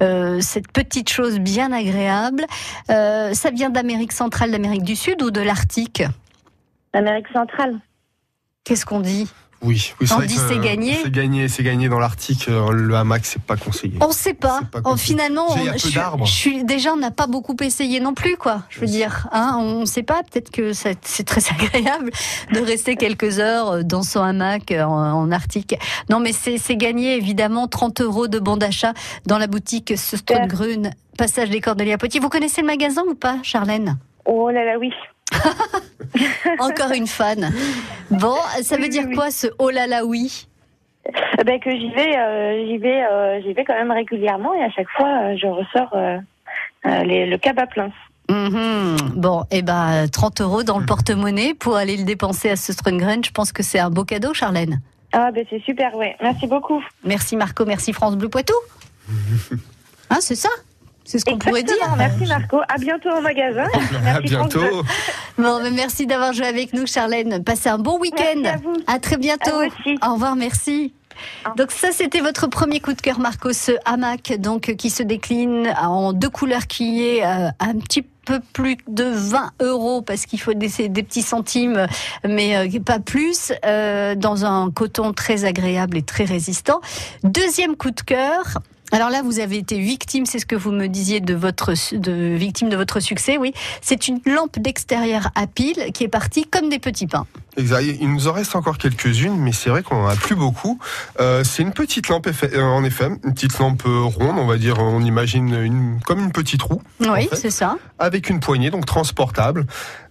euh, 0.02 0.40
cette 0.40 0.70
petite 0.70 1.08
choses 1.08 1.38
bien 1.38 1.72
agréables. 1.72 2.44
Euh, 2.90 3.32
ça 3.32 3.50
vient 3.50 3.70
d'Amérique 3.70 4.12
centrale, 4.12 4.50
d'Amérique 4.50 4.84
du 4.84 4.96
Sud 4.96 5.22
ou 5.22 5.30
de 5.30 5.40
l'Arctique? 5.40 6.02
L'Amérique 6.94 7.28
centrale. 7.32 7.78
Qu'est-ce 8.64 8.84
qu'on 8.84 9.00
dit? 9.00 9.28
Oui, 9.60 9.92
oui 10.00 10.06
On 10.16 10.20
dit 10.20 10.36
c'est 10.36 10.58
gagné. 10.60 10.94
C'est 11.02 11.10
gagné, 11.10 11.48
c'est 11.48 11.62
gagné 11.64 11.88
dans 11.88 11.98
l'Arctique. 11.98 12.46
euh, 12.48 12.70
Le 12.70 12.94
hamac, 12.94 13.24
c'est 13.26 13.42
pas 13.42 13.56
conseillé. 13.56 13.98
On 14.00 14.08
ne 14.08 14.12
sait 14.12 14.34
pas. 14.34 14.60
Pas 14.70 14.80
Oh, 14.84 14.96
finalement, 14.96 15.46
on- 15.50 15.54
peu 15.56 15.72
je, 15.72 15.78
suis- 15.78 15.94
d'arbres. 15.94 16.26
je 16.26 16.32
suis 16.32 16.64
déjà, 16.64 16.92
on 16.92 16.96
n'a 16.96 17.10
pas 17.10 17.26
beaucoup 17.26 17.56
essayé 17.60 17.98
non 17.98 18.14
plus, 18.14 18.36
quoi. 18.36 18.62
Je 18.68 18.78
veux 18.80 18.86
dire, 18.86 19.26
hein, 19.32 19.56
on 19.58 19.80
ne 19.80 19.84
sait 19.84 20.04
pas. 20.04 20.22
Peut-être 20.22 20.50
que 20.50 20.72
c'est 20.72 20.94
très 21.24 21.40
agréable 21.50 22.10
de 22.52 22.60
rester 22.60 22.94
quelques 22.96 23.40
heures 23.40 23.82
dans 23.84 24.02
son 24.04 24.20
hamac 24.22 24.70
euh, 24.70 24.84
en, 24.84 24.92
en 25.22 25.30
Arctique. 25.32 25.74
Non, 26.08 26.20
mais 26.20 26.32
c'est 26.32 26.58
c'est 26.58 26.76
gagné 26.76 27.16
évidemment 27.16 27.66
30 27.66 28.00
euros 28.00 28.28
de 28.28 28.38
bon 28.38 28.56
d'achat 28.56 28.92
dans 29.26 29.38
la 29.38 29.48
boutique 29.48 29.92
Grune, 30.46 30.90
passage 31.16 31.50
des 31.50 31.60
Cordeliers 31.60 31.94
à 31.94 31.98
Poitiers. 31.98 32.20
Vous 32.20 32.28
connaissez 32.28 32.60
le 32.60 32.66
magasin 32.68 33.02
ou 33.08 33.14
pas, 33.14 33.38
Charlène? 33.42 33.98
Oh 34.24 34.50
là 34.50 34.64
là, 34.64 34.78
oui. 34.78 34.90
Encore 36.58 36.92
une 36.92 37.06
fan. 37.06 37.50
Bon, 38.10 38.34
ça 38.62 38.76
veut 38.76 38.82
Oui, 38.84 38.88
dire 38.88 39.04
oui, 39.08 39.14
quoi 39.14 39.30
ce 39.30 39.46
oh 39.58 39.70
là 39.70 39.86
là 39.86 40.04
oui? 40.04 40.46
Eh 41.38 41.44
Ben, 41.44 41.58
que 41.60 41.70
j'y 41.70 41.90
vais, 41.90 42.16
euh, 42.18 42.66
j'y 42.66 42.78
vais, 42.78 43.02
euh, 43.04 43.40
j'y 43.42 43.52
vais 43.52 43.64
quand 43.64 43.74
même 43.74 43.90
régulièrement 43.92 44.52
et 44.54 44.62
à 44.62 44.70
chaque 44.70 44.88
fois, 44.90 45.08
euh, 45.22 45.36
je 45.40 45.46
ressors 45.46 45.90
euh, 45.94 46.18
euh, 46.86 47.02
les- 47.04 47.26
le 47.26 47.38
cab 47.38 47.58
à 47.58 47.66
plein. 47.66 47.90
Mhm. 48.30 48.96
Bon, 49.16 49.44
et 49.50 49.62
ben 49.62 50.06
30 50.12 50.42
euros 50.42 50.62
dans 50.62 50.78
le 50.78 50.84
porte-monnaie 50.84 51.54
pour 51.54 51.76
aller 51.76 51.96
le 51.96 52.04
dépenser 52.04 52.50
à 52.50 52.56
ce 52.56 52.72
Strungren. 52.74 53.24
Je 53.24 53.30
pense 53.30 53.52
que 53.52 53.62
c'est 53.62 53.78
un 53.78 53.88
beau 53.88 54.04
cadeau, 54.04 54.34
Charlène. 54.34 54.80
Ah, 55.12 55.30
ben 55.32 55.46
c'est 55.48 55.62
super, 55.62 55.94
ouais. 55.94 56.14
Merci 56.20 56.46
beaucoup. 56.46 56.82
Merci 57.04 57.36
Marco, 57.36 57.64
merci 57.64 57.94
France 57.94 58.16
Bleu 58.16 58.28
Poitou. 58.28 58.54
Hein, 60.10 60.18
c'est 60.20 60.36
ça? 60.36 60.48
C'est 61.08 61.18
ce 61.18 61.24
qu'on 61.24 61.38
pourrait 61.38 61.62
dire. 61.62 61.74
Exactement. 61.76 61.96
Merci 61.96 62.26
Marco. 62.26 62.60
À 62.68 62.76
bientôt 62.76 63.08
au 63.08 63.22
magasin. 63.22 63.64
À 64.06 64.20
bientôt. 64.20 64.60
Bon, 65.38 65.58
merci 65.72 66.06
d'avoir 66.06 66.34
joué 66.34 66.46
avec 66.46 66.74
nous, 66.74 66.86
Charlène. 66.86 67.42
Passez 67.42 67.70
un 67.70 67.78
bon 67.78 67.98
week-end. 67.98 68.44
À 68.44 68.58
vous. 68.58 68.74
À 68.86 68.98
très 68.98 69.16
bientôt. 69.16 69.58
À 69.58 69.68
vous 69.68 69.72
aussi. 69.86 69.98
Au 70.06 70.12
revoir, 70.12 70.36
merci. 70.36 70.92
Donc 71.56 71.70
ça, 71.70 71.92
c'était 71.92 72.20
votre 72.20 72.46
premier 72.46 72.80
coup 72.80 72.92
de 72.92 73.00
cœur, 73.00 73.20
Marco, 73.20 73.54
ce 73.54 73.72
hamac, 73.86 74.34
donc 74.38 74.74
qui 74.76 74.90
se 74.90 75.02
décline 75.02 75.72
en 75.80 76.12
deux 76.12 76.28
couleurs, 76.28 76.66
qui 76.66 77.02
est 77.02 77.24
euh, 77.24 77.48
un 77.58 77.78
petit 77.78 78.02
peu 78.02 78.40
plus 78.52 78.76
de 78.86 79.04
20 79.04 79.52
euros 79.62 80.02
parce 80.02 80.26
qu'il 80.26 80.38
faut 80.38 80.52
des, 80.52 80.88
des 80.88 81.02
petits 81.02 81.22
centimes, 81.22 81.86
mais 82.28 82.54
euh, 82.54 82.80
pas 82.80 82.98
plus, 82.98 83.52
euh, 83.64 84.14
dans 84.14 84.44
un 84.44 84.70
coton 84.70 85.14
très 85.14 85.46
agréable 85.46 85.96
et 85.96 86.02
très 86.02 86.24
résistant. 86.24 86.82
Deuxième 87.24 87.76
coup 87.76 87.90
de 87.90 88.02
cœur. 88.02 88.58
Alors 88.90 89.10
là, 89.10 89.22
vous 89.22 89.38
avez 89.38 89.58
été 89.58 89.78
victime, 89.78 90.24
c'est 90.24 90.38
ce 90.38 90.46
que 90.46 90.56
vous 90.56 90.70
me 90.72 90.86
disiez 90.86 91.20
de 91.20 91.34
votre 91.34 91.72
de 91.94 92.12
victime 92.36 92.68
de 92.70 92.76
votre 92.76 93.00
succès, 93.00 93.36
oui. 93.36 93.52
C'est 93.82 94.08
une 94.08 94.20
lampe 94.24 94.58
d'extérieur 94.58 95.28
à 95.34 95.46
pile 95.46 95.92
qui 95.92 96.04
est 96.04 96.08
partie 96.08 96.46
comme 96.46 96.68
des 96.70 96.78
petits 96.78 97.06
pains. 97.06 97.26
Exact. 97.58 97.82
Il 98.00 98.12
nous 98.12 98.28
en 98.28 98.32
reste 98.32 98.54
encore 98.56 98.78
quelques-unes, 98.78 99.36
mais 99.36 99.52
c'est 99.52 99.68
vrai 99.68 99.82
qu'on 99.82 100.04
en 100.04 100.06
a 100.06 100.14
plus 100.14 100.36
beaucoup. 100.36 100.78
Euh, 101.20 101.42
c'est 101.44 101.62
une 101.62 101.72
petite 101.72 102.08
lampe, 102.08 102.28
euh, 102.28 102.62
en 102.62 102.84
effet, 102.84 103.08
une 103.24 103.34
petite 103.34 103.58
lampe 103.58 103.82
euh, 103.84 104.02
ronde, 104.04 104.36
on 104.38 104.46
va 104.46 104.56
dire, 104.56 104.78
on 104.78 105.00
imagine 105.02 105.52
une, 105.54 105.98
comme 106.06 106.20
une 106.20 106.30
petite 106.32 106.62
roue, 106.62 106.80
Oui, 107.00 107.26
fait. 107.28 107.36
c'est 107.36 107.50
ça. 107.50 107.76
avec 107.98 108.30
une 108.30 108.38
poignée, 108.40 108.70
donc 108.70 108.86
transportable. 108.86 109.66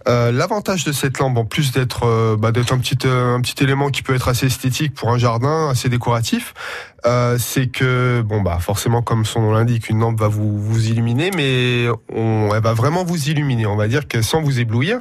Euh, 0.08 0.32
L'avantage 0.32 0.86
de 0.86 0.92
cette 0.92 1.20
lampe, 1.20 1.38
en 1.38 1.46
plus 1.46 1.72
d'être 1.72 2.06
euh, 2.06 2.38
bah, 2.38 2.52
d'être 2.52 2.72
un 2.72 2.78
petit 2.78 2.98
euh, 3.06 3.36
un 3.36 3.42
petit 3.42 3.62
élément 3.64 3.90
qui 3.90 4.04
peut 4.04 4.16
être 4.16 4.30
assez 4.30 4.46
esthétique 4.46 4.94
pour 4.94 5.10
un 5.10 5.18
jardin, 5.18 5.70
assez 5.70 5.90
décoratif, 5.90 6.54
c'est 7.38 7.68
que 7.68 8.22
bon 8.22 8.42
bah 8.42 8.58
forcément 8.60 9.02
comme 9.02 9.24
son 9.24 9.42
nom 9.42 9.54
l'indique, 9.54 9.88
une 9.88 10.00
lampe 10.00 10.20
va 10.20 10.28
vous 10.28 10.62
vous 10.62 10.88
illuminer, 10.88 11.32
mais 11.38 11.88
on, 12.14 12.50
elle 12.54 12.62
va 12.62 12.74
vraiment 12.74 13.06
vous 13.06 13.30
illuminer. 13.30 13.66
On 13.66 13.78
va 13.78 13.88
dire 13.88 14.10
que 14.10 14.22
sans 14.22 14.42
vous 14.42 14.60
éblouir, 14.60 15.00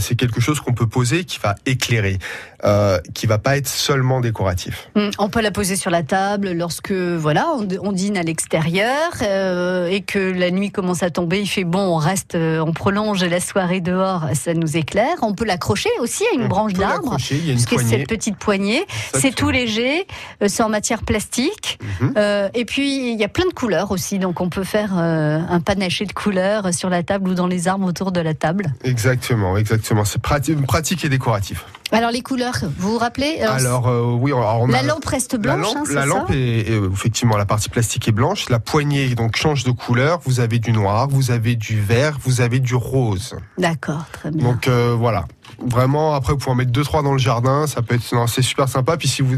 c'est 0.00 0.14
quelque 0.16 0.40
chose 0.40 0.60
qu'on 0.60 0.72
peut 0.72 0.86
poser 0.86 1.24
qui 1.24 1.38
va 1.38 1.56
éclairer, 1.66 2.18
euh, 2.64 2.98
qui 3.14 3.26
va 3.26 3.38
pas 3.38 3.56
être 3.56 3.68
seulement 3.68 4.20
décoratif. 4.20 4.88
Mm, 4.96 5.10
On 5.18 5.28
peut 5.28 5.40
la 5.40 5.50
poser 5.50 5.76
sur 5.76 5.90
la 5.90 6.02
table 6.02 6.52
lorsque 6.52 6.92
voilà 6.92 7.46
on, 7.82 7.92
dîne 7.92 8.16
à 8.16 8.22
l'extérieur 8.22 9.10
euh, 9.22 9.86
et 9.88 10.02
que 10.02 10.18
la 10.18 10.50
nuit 10.50 10.70
commence 10.70 11.02
à 11.02 11.10
tomber, 11.10 11.40
il 11.40 11.46
fait 11.48 11.64
bon, 11.64 11.80
on 11.80 11.96
reste, 11.96 12.34
euh, 12.34 12.60
on 12.60 12.72
prolonge 12.72 13.24
la 13.24 13.40
soirée 13.40 13.80
dehors, 13.80 14.24
ça 14.34 14.54
nous 14.54 14.76
éclaire. 14.76 15.16
On 15.22 15.34
peut 15.34 15.44
l'accrocher 15.44 15.90
aussi 16.00 16.24
à 16.32 16.34
une 16.34 16.44
On 16.44 16.48
branche 16.48 16.72
d'arbre. 16.74 17.02
l'accrocher, 17.04 17.36
Il 17.36 17.46
y 17.46 17.50
a 17.50 17.52
une 17.52 17.58
Parce 17.58 17.66
que 17.66 17.74
poignée. 17.76 17.90
cette 17.90 18.08
petite 18.08 18.36
poignée, 18.36 18.86
c'est 19.14 19.34
tout 19.34 19.50
léger, 19.50 20.06
c'est 20.46 20.62
en 20.62 20.68
matière 20.68 21.02
plastique, 21.02 21.78
Mhm. 22.00 22.14
euh, 22.16 22.48
et 22.54 22.64
puis 22.64 23.12
il 23.12 23.18
y 23.18 23.24
a 23.24 23.28
plein 23.28 23.46
de 23.46 23.52
couleurs 23.54 23.90
aussi, 23.90 24.18
donc 24.18 24.40
on 24.40 24.48
peut 24.48 24.64
faire 24.64 24.92
un 24.94 25.60
panaché 25.60 26.04
de 26.06 26.12
couleurs 26.12 26.72
sur 26.74 26.90
la 26.90 27.02
table 27.02 27.30
ou 27.30 27.34
dans 27.34 27.46
les 27.46 27.68
arbres 27.68 27.86
autour 27.86 28.12
de 28.12 28.20
la 28.20 28.34
table. 28.34 28.72
Exactement, 28.84 29.56
exactement. 29.56 30.04
C'est 30.04 30.20
prati- 30.22 30.54
pratique 30.54 31.04
et 31.04 31.08
décoratif. 31.08 31.64
Alors 31.92 32.10
les 32.12 32.20
couleurs, 32.22 32.54
vous 32.78 32.92
vous 32.92 32.98
rappelez 32.98 33.40
Alors, 33.40 33.54
Alors 33.56 33.88
euh, 33.88 34.12
oui, 34.12 34.30
alors, 34.32 34.66
La 34.68 34.78
a- 34.78 34.82
lampe 34.82 35.04
reste 35.06 35.32
La 35.34 35.38
blanche, 35.56 35.74
lampe, 35.74 35.76
hein, 35.88 35.92
la 35.94 36.00
ça 36.02 36.06
lampe 36.06 36.30
est, 36.30 36.36
est- 36.70 36.80
effectivement 36.92 37.36
la 37.36 37.46
partie 37.46 37.68
plastique 37.68 38.06
est 38.06 38.12
blanche, 38.12 38.48
la 38.48 38.60
poignée 38.60 39.14
donc 39.16 39.36
change 39.36 39.64
de 39.64 39.72
couleur. 39.72 40.20
Vous 40.24 40.38
avez 40.40 40.58
du 40.60 40.72
noir, 40.72 41.08
vous 41.08 41.30
avez 41.32 41.56
du 41.56 41.80
vert, 41.80 42.16
vous 42.22 42.40
avez 42.40 42.60
du 42.60 42.74
rose. 42.76 43.34
D'accord, 43.58 44.04
très 44.12 44.30
bien. 44.30 44.44
Donc 44.44 44.68
euh, 44.68 44.94
voilà, 44.96 45.24
vraiment 45.66 46.14
après 46.14 46.32
vous 46.32 46.38
pouvez 46.38 46.52
en 46.52 46.54
mettre 46.54 46.70
deux 46.70 46.84
trois 46.84 47.02
dans 47.02 47.12
le 47.12 47.18
jardin, 47.18 47.66
ça 47.66 47.82
peut 47.82 47.96
être 47.96 48.12
non, 48.14 48.28
c'est 48.28 48.42
super 48.42 48.68
sympa. 48.68 48.96
Puis 48.96 49.08
si 49.08 49.22
vous 49.22 49.36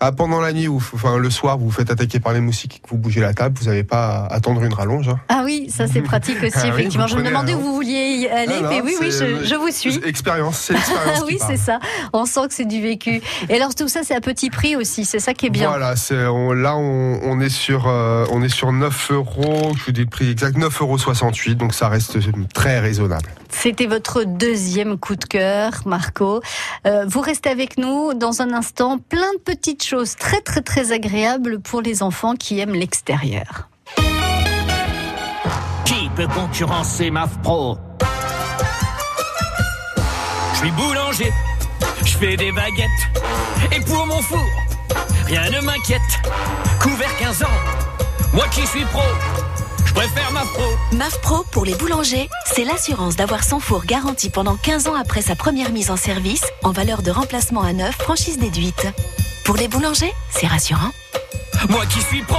ah, 0.00 0.12
pendant 0.12 0.40
la 0.40 0.52
nuit 0.52 0.68
ou 0.68 0.76
enfin 0.94 1.16
le 1.16 1.30
soir 1.30 1.56
vous 1.56 1.64
vous 1.66 1.70
faites 1.70 1.90
attaquer 1.90 2.20
par 2.20 2.34
les 2.34 2.40
moustiques 2.40 2.76
et 2.76 2.80
que 2.80 2.90
vous 2.90 2.98
bougez 2.98 3.20
la 3.20 3.32
table, 3.32 3.56
vous 3.58 3.66
n'avez 3.66 3.84
pas 3.84 4.26
à 4.26 4.34
attendre 4.34 4.62
une 4.64 4.74
rallonge. 4.74 5.08
hein. 5.08 5.18
Ah 5.30 5.42
oui, 5.46 5.70
ça 5.74 5.86
c'est 5.86 6.02
pratique 6.02 6.42
aussi, 6.42 6.52
Ah 6.62 6.66
effectivement. 6.68 7.06
je 7.06 7.16
me 7.16 7.22
demandais 7.22 7.52
la 7.52 7.58
où 7.58 7.62
vous 7.62 7.74
vouliez 7.76 8.16
y 8.18 8.28
aller, 8.28 8.52
Ah 8.58 8.62
non, 8.62 8.68
mais 8.68 8.80
oui, 8.82 8.94
oui, 9.00 9.10
je, 9.10 9.44
je 9.46 9.54
vous 9.54 9.70
suis. 9.70 9.98
Expérience, 10.04 10.58
c'est 10.58 10.74
l'expérience. 10.74 11.24
Oui, 11.26 11.38
c'est 11.46 11.56
ça. 11.56 11.69
On 12.12 12.24
sent 12.26 12.48
que 12.48 12.54
c'est 12.54 12.64
du 12.64 12.80
vécu. 12.82 13.20
Et 13.48 13.54
alors 13.56 13.74
tout 13.74 13.88
ça, 13.88 14.00
c'est 14.02 14.14
à 14.14 14.20
petit 14.20 14.50
prix 14.50 14.74
aussi. 14.76 15.04
C'est 15.04 15.20
ça 15.20 15.34
qui 15.34 15.46
est 15.46 15.50
bien. 15.50 15.68
Voilà, 15.68 15.94
c'est 15.96 16.26
on- 16.26 16.52
là 16.52 16.76
on, 16.76 17.20
on 17.22 17.40
est 17.40 17.48
sur 17.48 17.86
euh, 17.86 18.24
on 18.30 18.42
est 18.42 18.48
sur 18.48 18.72
9 18.72 19.10
euros. 19.12 19.72
Je 19.76 19.84
vous 19.84 19.92
dis 19.92 20.00
le 20.02 20.06
prix 20.10 20.30
exact, 20.30 20.56
9,68 20.58 21.48
euros. 21.50 21.54
Donc 21.54 21.74
ça 21.74 21.88
reste 21.88 22.18
très 22.52 22.78
raisonnable. 22.80 23.28
C'était 23.50 23.86
votre 23.86 24.24
deuxième 24.24 24.96
coup 24.98 25.16
de 25.16 25.24
cœur, 25.24 25.72
Marco. 25.84 26.40
Euh, 26.86 27.04
vous 27.06 27.20
restez 27.20 27.50
avec 27.50 27.78
nous 27.78 28.14
dans 28.14 28.42
un 28.42 28.52
instant. 28.52 28.98
Plein 28.98 29.32
de 29.34 29.40
petites 29.44 29.84
choses 29.84 30.16
très 30.16 30.40
très 30.40 30.60
très 30.62 30.92
agréables 30.92 31.60
pour 31.60 31.82
les 31.82 32.02
enfants 32.02 32.34
qui 32.36 32.58
aiment 32.60 32.74
l'extérieur. 32.74 33.68
Qui 35.84 36.08
peut 36.14 36.28
concurrencer 36.28 37.10
MAF 37.10 37.38
Pro? 37.42 37.76
Je 40.54 40.58
suis 40.66 40.70
boulanger, 40.72 41.32
je 42.04 42.16
fais 42.16 42.36
des 42.36 42.52
baguettes. 42.52 42.88
Et 43.72 43.80
pour 43.80 44.06
mon 44.06 44.20
four, 44.22 44.44
rien 45.26 45.50
ne 45.50 45.60
m'inquiète. 45.60 46.00
Couvert 46.80 47.16
15 47.18 47.42
ans, 47.42 47.46
moi 48.32 48.46
qui 48.48 48.66
suis 48.66 48.84
pro, 48.86 49.02
je 49.84 49.92
préfère 49.92 50.30
MAF 50.32 50.52
Pro. 50.52 50.64
MAF 50.92 51.20
Pro 51.20 51.44
pour 51.50 51.64
les 51.64 51.74
boulangers, 51.74 52.28
c'est 52.46 52.64
l'assurance 52.64 53.16
d'avoir 53.16 53.44
son 53.44 53.60
four 53.60 53.84
garanti 53.84 54.30
pendant 54.30 54.56
15 54.56 54.88
ans 54.88 54.94
après 54.94 55.22
sa 55.22 55.34
première 55.34 55.70
mise 55.70 55.90
en 55.90 55.96
service 55.96 56.44
en 56.62 56.72
valeur 56.72 57.02
de 57.02 57.10
remplacement 57.10 57.62
à 57.62 57.72
neuf, 57.72 57.96
franchise 57.96 58.38
déduite. 58.38 58.86
Pour 59.44 59.56
les 59.56 59.68
boulangers, 59.68 60.12
c'est 60.30 60.46
rassurant. 60.46 60.90
Moi 61.68 61.84
qui 61.86 62.00
suis 62.00 62.22
pro, 62.22 62.38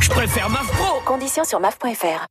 je 0.00 0.10
préfère 0.10 0.50
MAF 0.50 0.66
Pro. 0.72 1.00
Conditions 1.06 1.44
sur 1.44 1.60
maf.fr. 1.60 2.26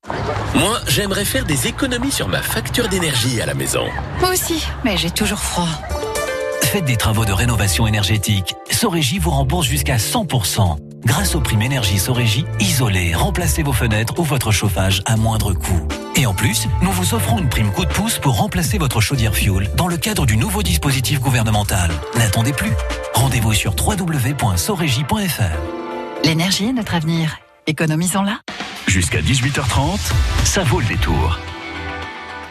Moi, 0.56 0.78
j'aimerais 0.88 1.26
faire 1.26 1.46
des 1.46 1.68
économies 1.68 2.12
sur 2.12 2.28
ma 2.28 2.42
facture 2.42 2.88
d'énergie 2.88 3.42
à 3.42 3.46
la 3.46 3.54
maison. 3.56 3.86
Moi 4.20 4.30
aussi, 4.32 4.64
mais 4.84 4.98
j'ai 4.98 5.10
toujours 5.10 5.40
froid. 5.40 5.68
Faites 6.74 6.86
des 6.86 6.98
travaux 6.98 7.24
de 7.24 7.32
rénovation 7.32 7.86
énergétique. 7.86 8.56
Sorégie 8.72 9.20
vous 9.20 9.30
rembourse 9.30 9.68
jusqu'à 9.68 9.98
100%. 9.98 10.78
Grâce 11.06 11.36
aux 11.36 11.40
primes 11.40 11.62
énergie 11.62 12.00
Sorégie, 12.00 12.46
isolez, 12.60 13.14
remplacez 13.14 13.62
vos 13.62 13.74
fenêtres 13.74 14.18
ou 14.18 14.24
votre 14.24 14.50
chauffage 14.50 15.04
à 15.06 15.16
moindre 15.16 15.54
coût. 15.54 15.88
Et 16.16 16.26
en 16.26 16.34
plus, 16.34 16.68
nous 16.82 16.90
vous 16.90 17.14
offrons 17.14 17.38
une 17.38 17.48
prime 17.48 17.72
coup 17.72 17.86
de 17.86 17.94
pouce 17.94 18.18
pour 18.18 18.40
remplacer 18.40 18.80
votre 18.80 19.02
chaudière 19.02 19.36
fuel 19.36 19.70
dans 19.76 19.88
le 19.88 19.98
cadre 19.98 20.26
du 20.26 20.36
nouveau 20.36 20.64
dispositif 20.64 21.20
gouvernemental. 21.20 21.92
N'attendez 22.16 22.54
plus. 22.54 22.72
Rendez-vous 23.14 23.54
sur 23.54 23.76
www.sorégie.fr. 23.76 26.24
L'énergie 26.24 26.70
est 26.70 26.74
notre 26.74 26.96
avenir. 26.96 27.38
Économisons-la. 27.68 28.40
Jusqu'à 28.88 29.22
18h30, 29.22 30.00
ça 30.44 30.64
vaut 30.64 30.80
le 30.80 30.88
détour. 30.88 31.38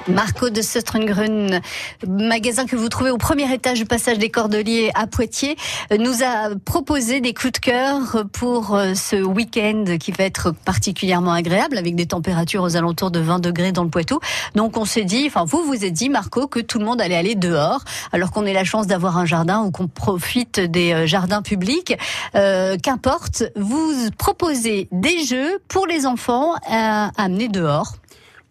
Marco 0.08 0.50
de 0.50 0.62
Söstrungrun, 0.62 1.60
magasin 2.06 2.66
que 2.66 2.76
vous 2.76 2.88
trouvez 2.88 3.10
au 3.10 3.18
premier 3.18 3.52
étage 3.52 3.78
du 3.78 3.84
passage 3.84 4.18
des 4.18 4.30
Cordeliers 4.30 4.90
à 4.94 5.06
Poitiers, 5.06 5.56
nous 5.96 6.22
a 6.22 6.54
proposé 6.64 7.20
des 7.20 7.34
coups 7.34 7.52
de 7.52 7.58
cœur 7.58 8.24
pour 8.32 8.74
euh, 8.74 8.94
ce 8.94 9.16
week-end 9.16 9.84
qui 10.00 10.12
va 10.12 10.24
être 10.24 10.50
particulièrement 10.52 11.32
agréable 11.32 11.78
avec 11.78 11.94
des 11.94 12.06
températures 12.06 12.62
aux 12.62 12.76
alentours 12.76 13.10
de 13.10 13.20
20 13.20 13.38
degrés 13.38 13.72
dans 13.72 13.84
le 13.84 13.90
Poitou. 13.90 14.18
Donc 14.54 14.76
on 14.76 14.84
s'est 14.84 15.04
dit, 15.04 15.24
enfin 15.26 15.44
vous 15.44 15.62
vous 15.62 15.84
êtes 15.84 15.92
dit 15.92 16.08
Marco 16.08 16.46
que 16.48 16.60
tout 16.60 16.78
le 16.78 16.84
monde 16.84 17.00
allait 17.00 17.16
aller 17.16 17.34
dehors 17.34 17.84
alors 18.12 18.32
qu'on 18.32 18.44
ait 18.46 18.52
la 18.52 18.64
chance 18.64 18.86
d'avoir 18.86 19.18
un 19.18 19.26
jardin 19.26 19.62
ou 19.62 19.70
qu'on 19.70 19.88
profite 19.88 20.58
des 20.60 20.92
euh, 20.92 21.06
jardins 21.06 21.42
publics. 21.42 21.96
Euh, 22.34 22.76
Qu'importe, 22.82 23.44
vous 23.56 23.94
proposez 24.18 24.88
des 24.90 25.24
jeux 25.24 25.58
pour 25.68 25.86
les 25.86 26.06
enfants 26.06 26.54
à 26.66 27.10
amener 27.16 27.48
dehors. 27.48 27.94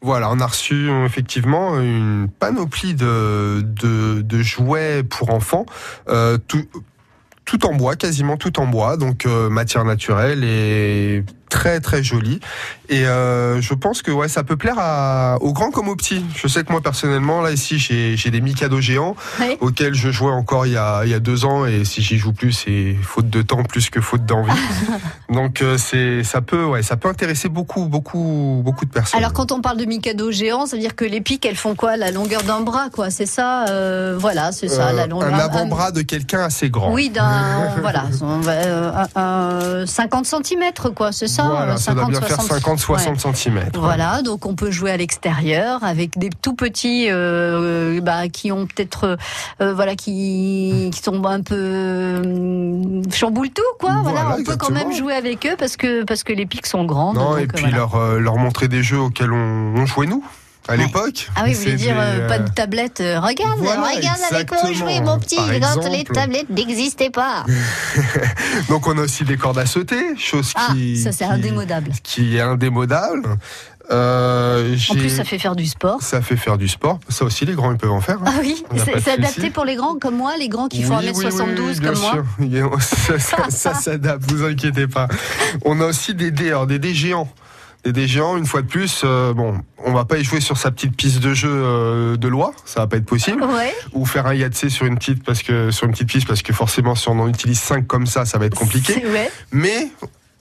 Voilà, 0.04 0.32
on 0.32 0.40
a 0.40 0.48
reçu 0.48 0.90
euh, 0.90 1.06
effectivement 1.06 1.80
une 1.80 2.28
panoplie 2.40 2.96
de, 2.96 3.62
de, 3.62 4.42
jouets 4.42 5.04
pour 5.04 5.30
enfants, 5.30 5.68
euh, 6.10 6.40
tout, 6.48 6.66
tout 7.46 7.68
en 7.68 7.76
bois, 7.76 7.96
quasiment 7.96 8.36
tout 8.36 8.60
en 8.60 8.66
bois, 8.66 8.98
donc 8.98 9.28
euh, 9.28 9.48
matière 9.50 9.86
naturelle 9.86 10.44
et 10.44 11.24
très 11.52 11.80
très 11.82 12.02
joli. 12.02 12.40
Et 12.90 13.06
euh, 13.06 13.62
je 13.62 13.74
pense 13.74 14.02
que 14.02 14.10
ouais, 14.12 14.28
ça 14.28 14.44
peut 14.44 14.58
plaire 14.58 14.76
à, 14.80 15.38
aux 15.42 15.54
grands 15.54 15.70
comme 15.70 15.88
aux 15.90 15.96
petits. 15.96 16.26
Je 16.36 16.48
sais 16.48 16.64
que 16.64 16.72
moi 16.72 16.82
personnellement, 16.82 17.42
là 17.42 17.52
ici, 17.52 17.78
j'ai 17.78 18.30
des 18.32 18.42
Mikado 18.42 18.82
géants 18.82 19.16
Oui. 19.40 19.58
auxquels 19.62 19.94
je 19.94 20.10
jouais 20.10 20.32
encore 20.32 20.66
il 20.66 20.74
y 20.74 20.78
a, 20.78 21.04
il 21.06 21.12
y 21.12 21.14
a 21.14 21.20
deux 21.20 21.46
ans 21.46 21.66
et 21.66 21.86
si 21.86 22.02
j'y 22.02 22.18
joue 22.18 22.34
plus, 22.34 22.52
c'est 22.54 22.96
faute 23.04 23.30
de 23.30 23.42
temps 23.42 23.64
plus 23.64 23.90
que 23.90 24.02
faute 24.02 24.26
d'envie. 24.26 24.52
Donc 25.30 25.62
euh, 25.62 25.78
c'est 25.78 26.24
ça 26.24 26.42
peut 26.42 26.66
ouais, 26.66 26.82
ça 26.84 26.98
peut 26.98 27.08
intéresser 27.10 27.48
beaucoup 27.50 27.86
beaucoup 27.86 28.62
beaucoup 28.66 28.86
de 28.86 28.92
personnes. 28.92 29.20
Alors 29.20 29.34
quand 29.34 29.52
on 29.52 29.62
parle 29.62 29.78
de 29.78 29.86
Mikado 29.86 30.32
géant, 30.32 30.66
ça 30.66 30.76
veut 30.78 30.82
dire 30.82 30.96
que 30.96 31.06
les 31.06 31.22
pics, 31.22 31.46
elles 31.46 31.56
font 31.56 31.76
quoi? 31.76 31.98
La 31.98 32.12
longueur 32.12 32.44
d'un 32.44 32.62
bras, 32.62 32.90
quoi. 32.92 33.10
C'est 33.10 33.26
ça 33.26 33.66
euh, 33.70 34.16
Voilà, 34.18 34.52
c'est 34.52 34.68
ça, 34.70 34.92
la 34.94 35.08
longueur. 35.08 35.34
un 35.34 35.40
avant-bras 35.40 35.92
de 35.92 36.02
quelqu'un 36.02 36.42
assez 36.42 36.70
grand. 36.70 36.92
Oui, 36.94 37.10
d'un 37.10 37.70
voilà, 37.82 38.06
on 38.22 38.40
va, 38.40 38.52
euh, 38.54 38.92
un- 39.16 39.82
un 39.82 39.86
50 39.86 40.26
cm, 40.26 40.72
quoi. 40.96 41.12
C'est 41.12 41.28
ça? 41.28 41.41
Voilà, 41.50 41.78
ça 41.78 41.94
doit 41.94 42.04
50, 42.06 42.12
bien 42.12 42.22
faire 42.22 42.42
60, 42.42 42.80
50-60 42.80 43.36
cm. 43.36 43.60
Voilà, 43.76 44.22
donc 44.22 44.46
on 44.46 44.56
peut 44.56 44.72
jouer 44.72 44.92
à 44.92 44.98
l'extérieur 44.98 45.84
avec 45.84 46.18
des 46.18 46.30
tout 46.30 46.54
petits 46.54 47.08
euh, 47.10 48.00
bah, 48.02 48.28
qui 48.30 48.52
ont 48.52 48.66
peut-être 48.66 49.18
euh, 49.62 49.74
voilà 49.74 49.96
qui, 49.96 50.90
qui 50.94 51.02
sont 51.02 51.24
un 51.26 51.42
peu 51.42 51.56
euh, 51.56 53.02
chamboule 53.12 53.50
tout 53.50 53.62
quoi. 53.80 53.98
Voilà, 54.04 54.22
Voilà, 54.24 54.38
on 54.40 54.44
peut 54.44 54.58
quand 54.58 54.72
même 54.72 54.94
jouer 54.94 55.14
avec 55.14 55.46
eux 55.46 55.56
parce 55.58 55.78
que 55.78 56.04
parce 56.04 56.24
que 56.24 56.34
les 56.34 56.46
pics 56.46 56.66
sont 56.66 56.86
grands. 56.86 57.14
Non, 57.14 57.32
donc, 57.32 57.40
et 57.40 57.44
euh, 57.44 57.48
puis 57.54 57.64
voilà. 57.64 57.78
leur, 57.78 57.96
euh, 57.96 58.20
leur 58.20 58.38
montrer 58.38 58.68
des 58.68 58.84
jeux 58.84 59.00
auxquels 59.00 59.32
on, 59.32 59.74
on 59.76 59.86
jouait 59.86 60.08
nous, 60.08 60.24
à 60.68 60.76
l'époque. 60.76 61.30
Ah 61.36 61.42
oui, 61.46 61.54
vous 61.54 61.60
voulez 61.62 61.76
dire 61.76 61.96
des, 61.96 62.02
euh, 62.02 62.28
pas 62.28 62.36
euh, 62.36 62.40
de 62.40 62.50
tablette. 62.52 63.02
euh, 63.02 63.20
regarde, 63.20 63.60
Voilà, 63.60 63.82
regarde 63.82 64.20
avec 64.32 64.52
exactement. 64.52 64.74
jouait, 64.74 65.02
mon 65.02 65.20
petit, 65.20 65.36
quand 65.36 65.90
les 65.90 66.04
tablettes 66.04 66.50
n'existaient 66.50 67.10
pas. 67.10 67.46
Donc 68.70 68.88
on 68.88 68.98
a 68.98 69.02
aussi 69.02 69.24
des 69.24 69.38
cordes 69.38 69.58
à 69.60 69.66
sauter, 69.66 70.16
chose 70.18 70.52
Ah, 70.56 70.70
qui, 70.74 70.98
ça 70.98 71.12
c'est 71.12 71.26
indémodable. 71.26 71.92
qui 72.04 72.38
est 72.38 72.42
indémodable. 72.42 73.38
Euh, 73.92 74.78
En 74.90 74.94
plus, 74.94 75.10
ça 75.10 75.26
fait 75.26 75.40
faire 75.40 75.56
du 75.56 75.66
sport. 75.66 76.02
ça 76.02 76.22
fait 76.22 76.38
faire 76.38 76.58
du 76.58 76.70
sport. 76.70 77.00
Ça 77.10 77.26
aussi, 77.26 77.46
les 77.46 77.54
grands, 77.54 77.72
ils 77.72 77.78
peuvent 77.78 77.92
en 77.92 78.00
faire. 78.00 78.20
hein. 78.22 78.26
Ah 78.28 78.40
oui, 78.40 78.64
c'est 78.78 79.12
adapté 79.12 79.50
pour 79.50 79.66
les 79.66 79.76
grands 79.76 79.96
comme 79.96 80.16
moi, 80.16 80.34
les 80.40 80.48
grands 80.48 80.70
qui 80.70 80.84
font 80.84 80.98
Oui, 81.00 81.12
oui, 81.14 81.26
1m72 81.26 81.42
oui, 81.42 81.60
oui, 81.74 81.80
bien 81.80 81.92
comme 81.92 82.00
moi. 82.00 82.12
sûr. 82.14 82.72
A- 82.74 82.80
Ça, 82.80 83.20
ça- 83.20 83.50
ça 83.50 83.74
s'adapte, 83.74 84.32
vous 84.32 84.46
inquiétez 84.46 84.88
pas. 84.88 85.08
On 85.66 85.82
a 85.82 85.86
aussi 85.88 86.14
des 86.14 86.32
dés, 86.32 86.50
alors 86.50 86.68
des 86.68 86.80
dés 86.80 86.94
géants. 86.94 87.28
Des 87.84 87.94
dés 87.94 88.08
géants, 88.08 88.38
une 88.38 88.46
fois 88.46 88.62
de 88.62 88.68
plus, 88.68 89.02
euh, 89.04 89.34
bon, 89.34 89.60
on 89.80 89.92
va 89.92 90.06
pas 90.06 90.18
y 90.20 90.24
jouer 90.24 90.40
sur 90.40 90.56
sa 90.58 90.70
petite 90.70 90.96
piste 90.96 91.20
de 91.20 91.34
jeu 91.34 91.50
euh, 91.52 92.16
de 92.16 92.28
loi, 92.28 92.54
ça 92.64 92.82
va 92.82 92.88
pas 92.88 92.98
être 92.98 93.06
possible. 93.06 93.44
Ouais. 93.44 93.74
Ou 93.94 94.06
faire 94.06 94.28
un 94.28 94.36
yatsé 94.36 94.70
sur 94.70 94.86
une 94.86 94.98
petite 94.98 95.24
parce 95.24 95.42
que 95.42 95.72
sur 95.72 95.88
une 95.88 95.94
petite 95.94 96.10
piste 96.10 96.28
parce 96.28 96.44
que 96.44 96.54
forcément 96.54 96.94
si 96.94 97.10
on 97.10 97.20
en 97.20 97.28
utilise 97.28 97.60
5 97.60 97.88
comme 97.88 98.06
ça, 98.06 98.26
ça 98.26 98.38
va 98.38 98.46
être 98.46 98.58
compliqué. 98.58 99.04
Mais 99.52 99.90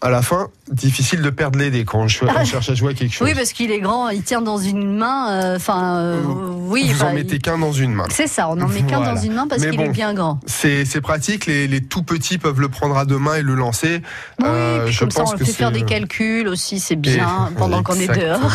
à 0.03 0.09
la 0.09 0.23
fin, 0.23 0.49
difficile 0.73 1.21
de 1.21 1.29
perdre 1.31 1.59
les 1.59 1.71
dés 1.71 1.85
quand 1.85 1.99
on, 2.01 2.09
ch- 2.09 2.23
on 2.35 2.45
cherche 2.45 2.71
à 2.71 2.75
jouer 2.75 2.93
à 2.93 2.95
quelque 2.95 3.13
chose. 3.13 3.29
Oui, 3.29 3.35
parce 3.35 3.53
qu'il 3.53 3.71
est 3.71 3.81
grand, 3.81 4.09
il 4.09 4.23
tient 4.23 4.41
dans 4.41 4.57
une 4.57 4.97
main. 4.97 5.31
euh, 5.31 5.57
Enfin, 5.57 5.97
euh, 5.99 6.21
oui. 6.25 6.91
Vous 6.93 7.03
en 7.03 7.13
mettez 7.13 7.35
il- 7.37 7.43
qu'un 7.43 7.59
dans 7.59 7.73
une 7.73 7.93
main. 7.93 8.07
C'est 8.11 8.27
ça, 8.27 8.49
on 8.49 8.59
en 8.61 8.67
met 8.69 8.83
qu'un 8.83 9.01
dans 9.01 9.17
une 9.21 9.35
main 9.35 9.47
parce 9.47 9.61
qu'il 9.63 9.77
bon, 9.77 9.85
est 9.85 9.89
bien 9.91 10.15
grand. 10.15 10.41
C'est 10.47 11.01
pratique, 11.03 11.45
les, 11.47 11.67
les 11.69 11.83
tout 11.83 12.03
petits 12.03 12.39
peuvent 12.39 12.61
le 12.61 12.69
prendre 12.69 12.97
à 12.97 13.05
deux 13.05 13.19
mains 13.19 13.35
et 13.35 13.43
le 13.43 13.55
lancer. 13.55 14.01
Oui, 14.41 14.47
Euh, 14.49 14.85
puis 14.85 14.95
je 14.95 15.01
comme 15.01 15.11
ça, 15.11 15.21
pense 15.23 15.35
on 15.35 15.37
que 15.37 15.45
fait 15.45 15.53
faire 15.53 15.71
des 15.73 15.83
calculs 15.83 16.49
aussi, 16.49 16.81
c'est 16.81 16.97
bien 16.97 17.49
Et- 17.51 17.55
pendant 17.57 17.83
qu'on 17.83 17.95
est 18.01 18.09
dehors. 18.09 18.41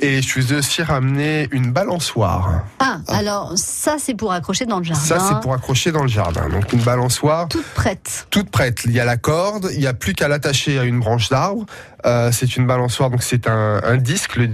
Et 0.00 0.20
je 0.20 0.26
suis 0.26 0.52
aussi 0.52 0.82
ramené 0.82 1.48
une 1.52 1.72
balançoire. 1.72 2.64
Ah, 2.80 2.98
alors 3.08 3.52
ça, 3.56 3.96
c'est 3.98 4.14
pour 4.14 4.32
accrocher 4.32 4.66
dans 4.66 4.78
le 4.78 4.84
jardin. 4.84 5.00
Ça, 5.02 5.18
c'est 5.20 5.40
pour 5.40 5.54
accrocher 5.54 5.90
dans 5.90 6.02
le 6.02 6.08
jardin. 6.08 6.48
Donc 6.50 6.72
une 6.72 6.80
balançoire. 6.82 7.48
Toute 7.48 7.64
prête. 7.74 8.26
Toute 8.30 8.50
prête. 8.50 8.82
Il 8.84 8.92
y 8.92 9.00
a 9.00 9.04
la 9.06 9.16
corde, 9.16 9.70
il 9.72 9.78
n'y 9.80 9.86
a 9.86 9.94
plus 9.94 10.12
qu'à 10.12 10.28
l'attacher 10.28 10.78
à 10.78 10.84
une 10.84 11.00
branche 11.00 11.28
d'arbre. 11.30 11.64
Euh, 12.04 12.30
c'est 12.30 12.56
une 12.56 12.66
balançoire, 12.66 13.08
donc 13.10 13.22
c'est 13.22 13.48
un, 13.48 13.80
un 13.82 13.96
disque. 13.96 14.36
Le, 14.36 14.48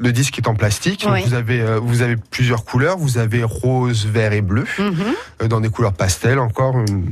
le 0.00 0.12
disque 0.12 0.38
est 0.38 0.46
en 0.46 0.54
plastique. 0.54 1.02
Donc 1.02 1.14
Oui. 1.14 1.22
vous 1.26 1.34
avez 1.34 1.60
euh, 1.60 1.80
vous 1.82 2.02
avez 2.02 2.16
plusieurs 2.16 2.64
couleurs. 2.64 2.98
Vous 2.98 3.18
avez 3.18 3.42
rose, 3.42 4.06
vert 4.06 4.32
et 4.32 4.42
bleu, 4.42 4.64
Mhm. 4.78 4.94
euh, 5.42 5.48
dans 5.48 5.60
des 5.60 5.70
couleurs 5.70 5.92
pastel 5.92 6.38
encore, 6.38 6.78
une- 6.78 7.10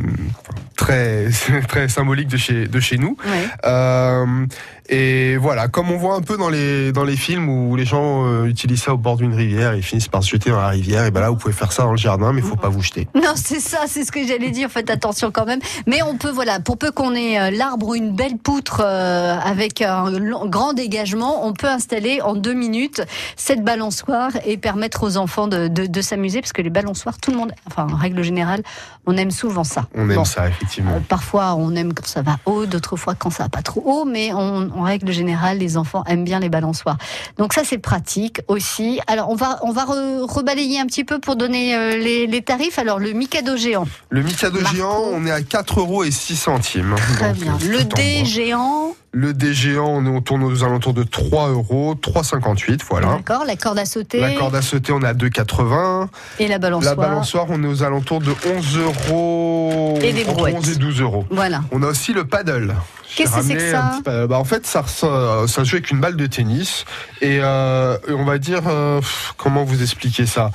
très 0.76 1.28
très 1.69 1.88
symbolique 1.88 2.28
de 2.28 2.37
chez 2.37 2.69
de 2.69 2.78
chez 2.81 2.97
nous. 2.97 3.16
Euh, 3.64 4.47
et 4.88 5.37
voilà, 5.37 5.68
comme 5.68 5.90
on 5.90 5.96
voit 5.96 6.14
un 6.14 6.20
peu 6.20 6.37
dans 6.37 6.49
les 6.49 6.92
dans 6.92 7.05
les 7.05 7.16
films 7.16 7.49
où 7.49 7.77
les 7.77 7.85
gens 7.85 8.27
euh, 8.27 8.44
utilisent 8.46 8.83
ça 8.83 8.94
au 8.94 8.96
bord 8.99 9.16
d'une 9.16 9.35
rivière, 9.35 9.75
ils 9.75 9.83
finissent 9.83 10.09
par 10.09 10.22
se 10.22 10.31
jeter 10.31 10.51
dans 10.51 10.61
la 10.61 10.68
rivière. 10.68 11.05
Et 11.05 11.11
ben 11.11 11.20
là, 11.20 11.31
vous 11.31 11.37
pouvez 11.37 11.53
faire 11.55 11.72
ça 11.72 11.83
dans 11.85 11.90
le 11.92 11.96
jardin, 11.96 12.33
mais 12.33 12.40
il 12.40 12.46
faut 12.46 12.57
pas 12.57 12.68
vous 12.68 12.83
jeter. 12.83 13.09
Non, 13.14 13.33
c'est 13.35 13.61
ça, 13.61 13.81
c'est 13.87 14.05
ce 14.05 14.12
que 14.12 14.27
j'allais 14.27 14.51
dire. 14.51 14.70
Faites 14.70 14.90
attention 14.90 15.31
quand 15.31 15.46
même. 15.46 15.61
Mais 15.87 16.03
on 16.03 16.16
peut, 16.16 16.31
voilà, 16.31 16.61
pour 16.61 16.79
peu 16.79 16.90
qu'on 16.92 17.14
ait 17.14 17.38
euh, 17.40 17.51
l'arbre 17.51 17.88
ou 17.88 17.94
une 17.94 18.12
belle 18.14 18.37
poutre 18.38 18.83
euh, 18.85 19.37
avec 19.38 19.83
un 19.83 20.11
long- 20.11 20.46
grand 20.46 20.72
dégagement, 20.72 21.46
on 21.46 21.53
peut 21.53 21.68
installer 21.68 22.20
en 22.22 22.35
deux 22.35 22.55
minutes 22.55 23.03
cette 23.37 23.62
balançoire 23.64 24.31
et 24.44 24.57
permettre 24.57 25.03
aux 25.05 25.16
enfants 25.16 25.49
de, 25.49 25.68
de, 25.68 25.87
de 25.87 26.01
s'amuser 26.01 26.40
parce 26.40 26.53
que 26.53 26.62
les 26.62 26.70
balançoires, 26.70 27.18
tout 27.18 27.31
le 27.31 27.37
monde, 27.38 27.53
enfin 27.66 27.87
en 27.90 27.96
règle 27.96 28.22
générale, 28.22 28.62
on 29.07 29.16
aime 29.16 29.31
souvent 29.31 29.64
ça. 29.64 29.87
On 29.94 30.09
aime 30.11 30.16
Bon. 30.16 30.25
ça 30.25 30.49
effectivement. 30.49 30.92
Euh, 30.92 31.01
Parfois, 31.09 31.55
on 31.57 31.75
aime 31.75 31.92
quand 31.92 32.07
ça 32.07 32.22
va 32.22 32.37
haut, 32.46 32.66
d'autres 32.66 32.96
fois 32.96 33.14
quand 33.14 33.31
ça 33.31 33.44
va 33.44 33.49
pas 33.49 33.62
trop 33.62 33.83
haut, 33.85 34.05
mais 34.05 34.33
on- 34.33 34.70
en 34.78 34.82
règle 34.82 35.10
générale, 35.12 35.58
les 35.58 35.76
enfants 35.76 36.04
aiment 36.06 36.24
bien 36.24 36.40
les 36.40 36.48
balançoires. 36.48 36.98
Donc 37.38 37.52
ça, 37.52 37.62
c'est 37.64 37.78
pratique 37.78 38.40
aussi. 38.48 39.00
Alors, 39.06 39.30
on 39.30 39.34
va, 39.34 39.58
on 39.62 39.72
va 39.72 39.84
re- 39.84 40.20
rebalayer 40.22 40.78
un 40.80 40.86
petit 40.86 41.04
peu 41.04 41.18
pour 41.18 41.36
donner 41.36 41.74
euh, 41.74 41.96
les, 41.96 42.26
les 42.26 42.42
tarifs. 42.42 42.78
Alors, 42.78 42.98
le 42.98 43.12
Mikado 43.12 43.56
géant, 43.56 43.86
Le 44.10 44.22
Mikado 44.22 44.60
Marco. 44.60 44.76
géant, 44.76 45.00
on 45.12 45.24
est 45.26 45.30
à 45.30 45.42
4 45.42 45.80
euros 45.80 46.04
et 46.04 46.10
6 46.10 46.36
centimes. 46.36 46.94
très 47.16 47.28
Donc, 47.32 47.36
bien. 47.36 47.52
euh, 47.62 47.68
Le 47.78 47.84
dé 47.84 48.24
géant, 48.24 48.94
Le 49.18 49.33
dé 49.33 49.55
géant, 49.55 50.05
on, 50.05 50.20
tourne 50.20 50.42
aux 50.42 50.62
alentours 50.62 50.92
de 50.92 51.02
3 51.02 51.48
euros, 51.48 51.94
3,58, 51.94 52.83
voilà. 52.87 53.07
d'accord. 53.16 53.46
La 53.46 53.57
corde 53.57 53.79
à 53.79 53.87
sauter 53.87 54.20
La 54.20 54.33
corde 54.33 54.55
à 54.55 54.61
sauter, 54.61 54.92
on 54.92 55.00
est 55.00 55.07
à 55.07 55.14
2,80. 55.14 56.09
et 56.38 56.46
la 56.48 56.59
balançoire. 56.59 56.96
La 56.96 57.09
balançoire, 57.09 57.46
on 57.48 57.64
est 57.64 57.66
aux 57.66 57.83
alentours 57.83 58.20
de 58.20 58.35
11 58.44 58.76
euros. 58.76 59.98
Et 60.02 60.12
des 60.12 60.24
brouettes. 60.24 60.57
11 60.57 60.68
et 60.68 60.74
12 60.74 61.00
euros. 61.00 61.24
Voilà. 61.31 61.62
On 61.72 61.83
a 61.83 61.87
aussi 61.87 62.12
le 62.12 62.26
paddle. 62.26 62.74
Qu'est-ce 63.16 63.37
que 63.37 63.42
c'est 63.42 63.55
que 63.55 63.70
ça 63.70 64.00
petit 64.05 64.29
bah, 64.29 64.38
En 64.38 64.44
fait, 64.44 64.66
ça, 64.66 64.85
ça, 64.87 65.46
ça 65.46 65.64
se 65.64 65.64
joue 65.64 65.76
avec 65.76 65.90
une 65.90 66.00
balle 66.00 66.16
de 66.16 66.26
tennis. 66.26 66.85
Et, 67.22 67.38
euh, 67.40 67.96
et 68.09 68.12
on 68.12 68.26
va 68.26 68.37
dire, 68.37 68.64
euh, 68.66 69.00
comment 69.38 69.64
vous 69.64 69.81
expliquer 69.81 70.26
ça? 70.26 70.50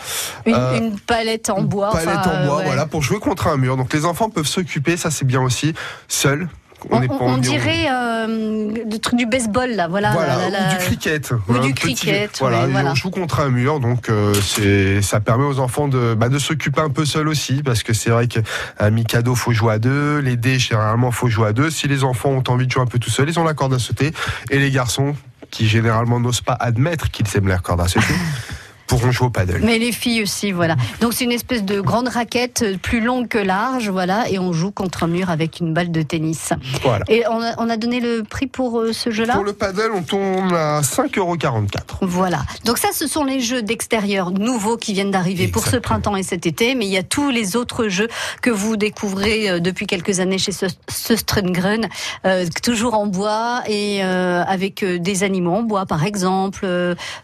Une, 0.45 0.53
Euh, 0.53 0.77
une 0.77 0.99
palette 0.99 1.49
en 1.49 1.63
bois. 1.63 1.89
Palette 1.91 2.27
en 2.27 2.45
bois, 2.45 2.57
ouais. 2.57 2.65
voilà, 2.65 2.85
pour 2.85 3.01
jouer 3.01 3.19
contre 3.19 3.47
un 3.47 3.57
mur. 3.57 3.75
Donc 3.75 3.91
les 3.91 4.05
enfants 4.05 4.29
peuvent 4.29 4.45
s'occuper, 4.45 4.97
ça 4.97 5.09
c'est 5.09 5.25
bien 5.25 5.41
aussi, 5.41 5.73
seuls. 6.07 6.47
On, 6.89 6.99
pas- 7.07 7.37
dirait 7.39 7.85
euh, 7.91 8.71
le 8.89 8.97
truc 8.97 9.17
du 9.17 9.25
baseball 9.25 9.69
là, 9.71 9.87
voilà. 9.87 10.11
Voilà, 10.11 10.37
la- 10.37 10.49
la- 10.49 10.67
ou 10.67 10.71
du 10.71 10.77
cricket. 10.85 11.31
Ou 11.47 11.57
du 11.59 11.73
petit- 11.73 11.95
cricket, 11.95 12.31
Voilà, 12.39 12.65
on 12.91 12.95
joue 12.95 13.09
contre 13.11 13.39
un 13.41 13.49
mur, 13.49 13.79
donc 13.79 14.09
euh, 14.09 14.33
c'est 14.41 15.01
ça 15.01 15.19
permet 15.19 15.45
aux 15.45 15.59
enfants 15.59 15.87
de, 15.87 16.15
bah, 16.15 16.29
de 16.29 16.39
s'occuper 16.39 16.81
un 16.81 16.89
peu 16.89 17.05
seuls 17.05 17.27
aussi, 17.27 17.61
parce 17.63 17.83
que 17.83 17.93
c'est 17.93 18.09
vrai 18.09 18.27
qu'à 18.27 18.89
Mikado 18.89 19.35
faut 19.35 19.51
jouer 19.51 19.73
à 19.73 19.79
deux, 19.79 20.19
les 20.19 20.37
dés 20.37 20.59
généralement 20.59 21.11
faut 21.11 21.27
jouer 21.29 21.47
à 21.49 21.53
deux. 21.53 21.69
Si 21.69 21.87
les 21.87 22.03
enfants 22.03 22.29
ont 22.29 22.43
envie 22.47 22.65
de 22.67 22.71
jouer 22.71 22.83
un 22.83 22.87
peu 22.87 22.99
tout 22.99 23.09
seuls, 23.09 23.29
ils 23.29 23.39
ont 23.39 23.43
la 23.43 23.53
corde 23.53 23.73
à 23.73 23.79
sauter, 23.79 24.11
et 24.49 24.59
les 24.59 24.71
garçons 24.71 25.15
qui 25.49 25.67
généralement 25.67 26.19
n'osent 26.19 26.41
pas 26.41 26.53
admettre 26.59 27.11
qu'ils 27.11 27.25
aiment 27.35 27.47
la 27.49 27.57
corde 27.59 27.81
à 27.81 27.87
sauter. 27.87 28.05
pourront 28.91 29.11
jouer 29.11 29.27
au 29.27 29.29
paddle. 29.29 29.61
Mais 29.63 29.79
les 29.79 29.93
filles 29.93 30.21
aussi, 30.23 30.51
voilà. 30.51 30.75
Donc 30.99 31.13
c'est 31.13 31.23
une 31.23 31.31
espèce 31.31 31.63
de 31.63 31.79
grande 31.79 32.09
raquette 32.09 32.61
euh, 32.63 32.77
plus 32.77 32.99
longue 32.99 33.29
que 33.29 33.37
large, 33.37 33.89
voilà, 33.89 34.29
et 34.29 34.37
on 34.37 34.51
joue 34.51 34.71
contre 34.71 35.03
un 35.03 35.07
mur 35.07 35.29
avec 35.29 35.61
une 35.61 35.73
balle 35.73 35.91
de 35.91 36.01
tennis. 36.01 36.49
Voilà. 36.83 37.05
Et 37.07 37.23
on 37.29 37.41
a, 37.41 37.53
on 37.57 37.69
a 37.69 37.77
donné 37.77 38.01
le 38.01 38.23
prix 38.23 38.47
pour 38.47 38.79
euh, 38.81 38.91
ce 38.91 39.09
jeu-là? 39.11 39.35
Pour 39.35 39.45
le 39.45 39.53
paddle, 39.53 39.91
on 39.95 40.01
tombe 40.03 40.53
à 40.53 40.81
5,44€. 40.81 41.67
Voilà. 42.01 42.39
Donc 42.65 42.77
ça, 42.77 42.89
ce 42.93 43.07
sont 43.07 43.23
les 43.23 43.39
jeux 43.39 43.61
d'extérieur 43.61 44.31
nouveaux 44.31 44.75
qui 44.75 44.91
viennent 44.93 45.11
d'arriver 45.11 45.47
pour 45.47 45.65
ce 45.65 45.77
printemps 45.77 46.17
et 46.17 46.23
cet 46.23 46.45
été, 46.45 46.75
mais 46.75 46.85
il 46.85 46.91
y 46.91 46.97
a 46.97 47.03
tous 47.03 47.29
les 47.29 47.55
autres 47.55 47.87
jeux 47.87 48.09
que 48.41 48.49
vous 48.49 48.75
découvrez 48.75 49.49
euh, 49.49 49.59
depuis 49.59 49.87
quelques 49.87 50.19
années 50.19 50.37
chez 50.37 50.51
Söstrengren, 50.89 51.87
euh, 52.25 52.45
toujours 52.61 52.93
en 52.95 53.07
bois 53.07 53.61
et 53.67 54.03
euh, 54.03 54.43
avec 54.45 54.83
des 54.83 55.23
animaux 55.23 55.53
en 55.55 55.63
bois, 55.63 55.85
par 55.85 56.03
exemple. 56.03 56.67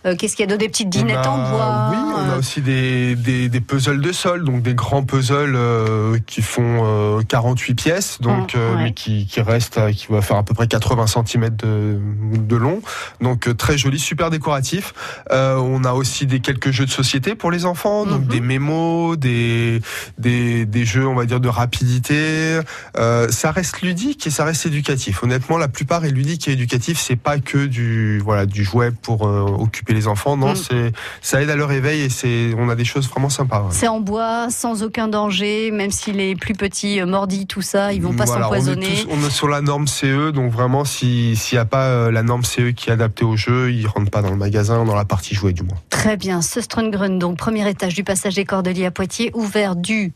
Qu'est-ce 0.03 0.35
qu'il 0.35 0.39
y 0.39 0.43
a 0.43 0.45
d'autre? 0.47 0.57
Des 0.59 0.69
petites 0.69 0.89
dinettes 0.89 1.17
On 1.25 1.29
a- 1.29 1.29
en 1.29 1.49
bois. 1.51 1.56
Oui, 1.91 1.97
on 2.15 2.29
a 2.29 2.33
euh, 2.35 2.39
aussi 2.39 2.61
des, 2.61 3.15
des, 3.15 3.49
des 3.49 3.61
puzzles 3.61 4.01
de 4.01 4.11
sol, 4.11 4.43
donc 4.43 4.61
des 4.61 4.73
grands 4.73 5.03
puzzles 5.03 5.55
euh, 5.55 6.17
qui 6.25 6.41
font 6.41 6.81
euh, 6.85 7.21
48 7.27 7.73
pièces, 7.75 8.17
donc 8.21 8.55
euh, 8.55 8.75
ouais. 8.75 8.83
mais 8.83 8.93
qui, 8.93 9.25
qui 9.27 9.41
restent, 9.41 9.77
euh, 9.77 9.91
qui 9.91 10.07
va 10.09 10.21
faire 10.21 10.37
à 10.37 10.43
peu 10.43 10.53
près 10.53 10.67
80 10.67 11.05
cm 11.07 11.49
de, 11.55 11.99
de 12.37 12.55
long, 12.55 12.81
donc 13.21 13.47
euh, 13.47 13.53
très 13.53 13.77
joli, 13.77 13.99
super 13.99 14.29
décoratif. 14.29 14.93
Euh, 15.31 15.55
on 15.57 15.83
a 15.83 15.93
aussi 15.93 16.25
des 16.27 16.39
quelques 16.39 16.71
jeux 16.71 16.85
de 16.85 16.91
société 16.91 17.35
pour 17.35 17.51
les 17.51 17.65
enfants, 17.65 18.05
donc 18.05 18.21
Mhm. 18.21 18.27
des 18.27 18.41
mémos, 18.41 19.17
des, 19.17 19.81
des 20.17 20.65
des 20.65 20.85
jeux, 20.85 21.07
on 21.07 21.15
va 21.15 21.25
dire 21.25 21.39
de 21.39 21.49
rapidité. 21.49 22.59
Euh, 22.97 23.27
ça 23.29 23.51
reste 23.51 23.81
ludique 23.81 24.25
et 24.27 24.29
ça 24.29 24.43
reste 24.45 24.65
éducatif. 24.65 25.23
Honnêtement, 25.23 25.57
la 25.57 25.67
plupart 25.67 26.05
est 26.05 26.11
ludique 26.11 26.47
et 26.47 26.51
éducatif. 26.51 26.99
C'est 26.99 27.15
pas 27.15 27.39
que 27.39 27.65
du 27.65 28.19
voilà 28.19 28.45
du 28.45 28.63
jouet 28.63 28.91
pour 28.91 29.27
euh, 29.27 29.41
occuper 29.43 29.93
les 29.93 30.07
enfants. 30.07 30.35
Non, 30.37 30.53
Mm. 30.53 30.55
c'est 30.55 30.91
ça 31.37 31.43
aide 31.43 31.49
à 31.51 31.55
leur 31.55 31.71
éveil 31.71 32.01
et 32.01 32.09
c'est 32.09 32.53
on 32.57 32.67
a 32.69 32.75
des 32.75 32.83
choses 32.85 33.07
vraiment 33.07 33.29
sympas. 33.29 33.61
ouais. 33.61 33.67
C'est 33.71 33.87
en 33.87 33.99
bois, 33.99 34.47
sans 34.49 34.81
aucun 34.81 35.07
danger, 35.07 35.69
même 35.71 35.91
si 35.91 36.11
les 36.11 36.35
plus 36.35 36.53
petits 36.53 36.99
euh, 36.99 37.05
mordis, 37.05 37.45
tout 37.45 37.61
ça, 37.61 37.93
ils 37.93 38.01
vont 38.01 38.13
pas 38.13 38.25
Voilà, 38.25 38.43
s'empoisonner. 38.45 39.05
On 39.11 39.23
est 39.23 39.29
sur 39.29 39.47
la 39.47 39.61
norme 39.61 39.87
CE, 39.87 40.31
donc 40.31 40.51
vraiment, 40.51 40.83
si- 40.83 41.35
s'il 41.35 41.57
n'y 41.57 41.61
a 41.61 41.65
pas 41.65 41.85
euh, 41.85 42.11
la 42.11 42.23
norme 42.23 42.43
CE 42.43 42.71
qui 42.71 42.89
est 42.89 42.93
adaptée 42.93 43.23
au 43.23 43.35
jeu, 43.37 43.71
ils 43.71 43.85
rentrent 43.85 44.09
pas 44.09 44.23
dans 44.23 44.31
le 44.31 44.35
magasin, 44.35 44.83
dans 44.83 44.95
la 44.95 45.05
partie 45.05 45.35
jouet 45.35 45.53
du 45.53 45.61
moins. 45.61 45.77
Très 45.91 46.17
bien. 46.17 46.41
Söstrengren, 46.41 47.19
donc 47.19 47.37
premier 47.37 47.69
étage 47.69 47.93
du 47.93 48.03
passage 48.03 48.33
des 48.35 48.45
Cordeliers 48.45 48.85
à 48.87 48.91
Poitiers, 48.91 49.29
ouvert 49.35 49.75
du 49.75 50.13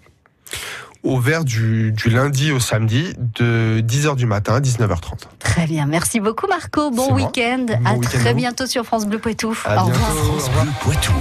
Au 1.03 1.19
vert 1.19 1.43
du, 1.43 1.91
du 1.91 2.09
lundi 2.11 2.51
au 2.51 2.59
samedi, 2.59 3.13
de 3.39 3.81
10h 3.81 4.15
du 4.15 4.27
matin 4.27 4.55
à 4.55 4.59
19h30. 4.59 5.13
Très 5.39 5.65
bien, 5.65 5.87
merci 5.87 6.19
beaucoup 6.19 6.45
Marco. 6.47 6.91
Bon 6.91 7.13
week-end. 7.15 7.65
Bon 7.81 8.01
à 8.01 8.03
très 8.03 8.33
bientôt 8.35 8.67
sur 8.67 8.85
France 8.85 9.07
Bleu 9.07 9.17
Poitou. 9.17 9.57
À 9.65 9.83
Au 9.83 9.87
bientôt. 9.87 9.99
revoir. 9.99 10.11
Au 10.11 10.31
revoir. 10.37 10.63
Bleu 10.65 10.71
Poitou. 10.81 11.13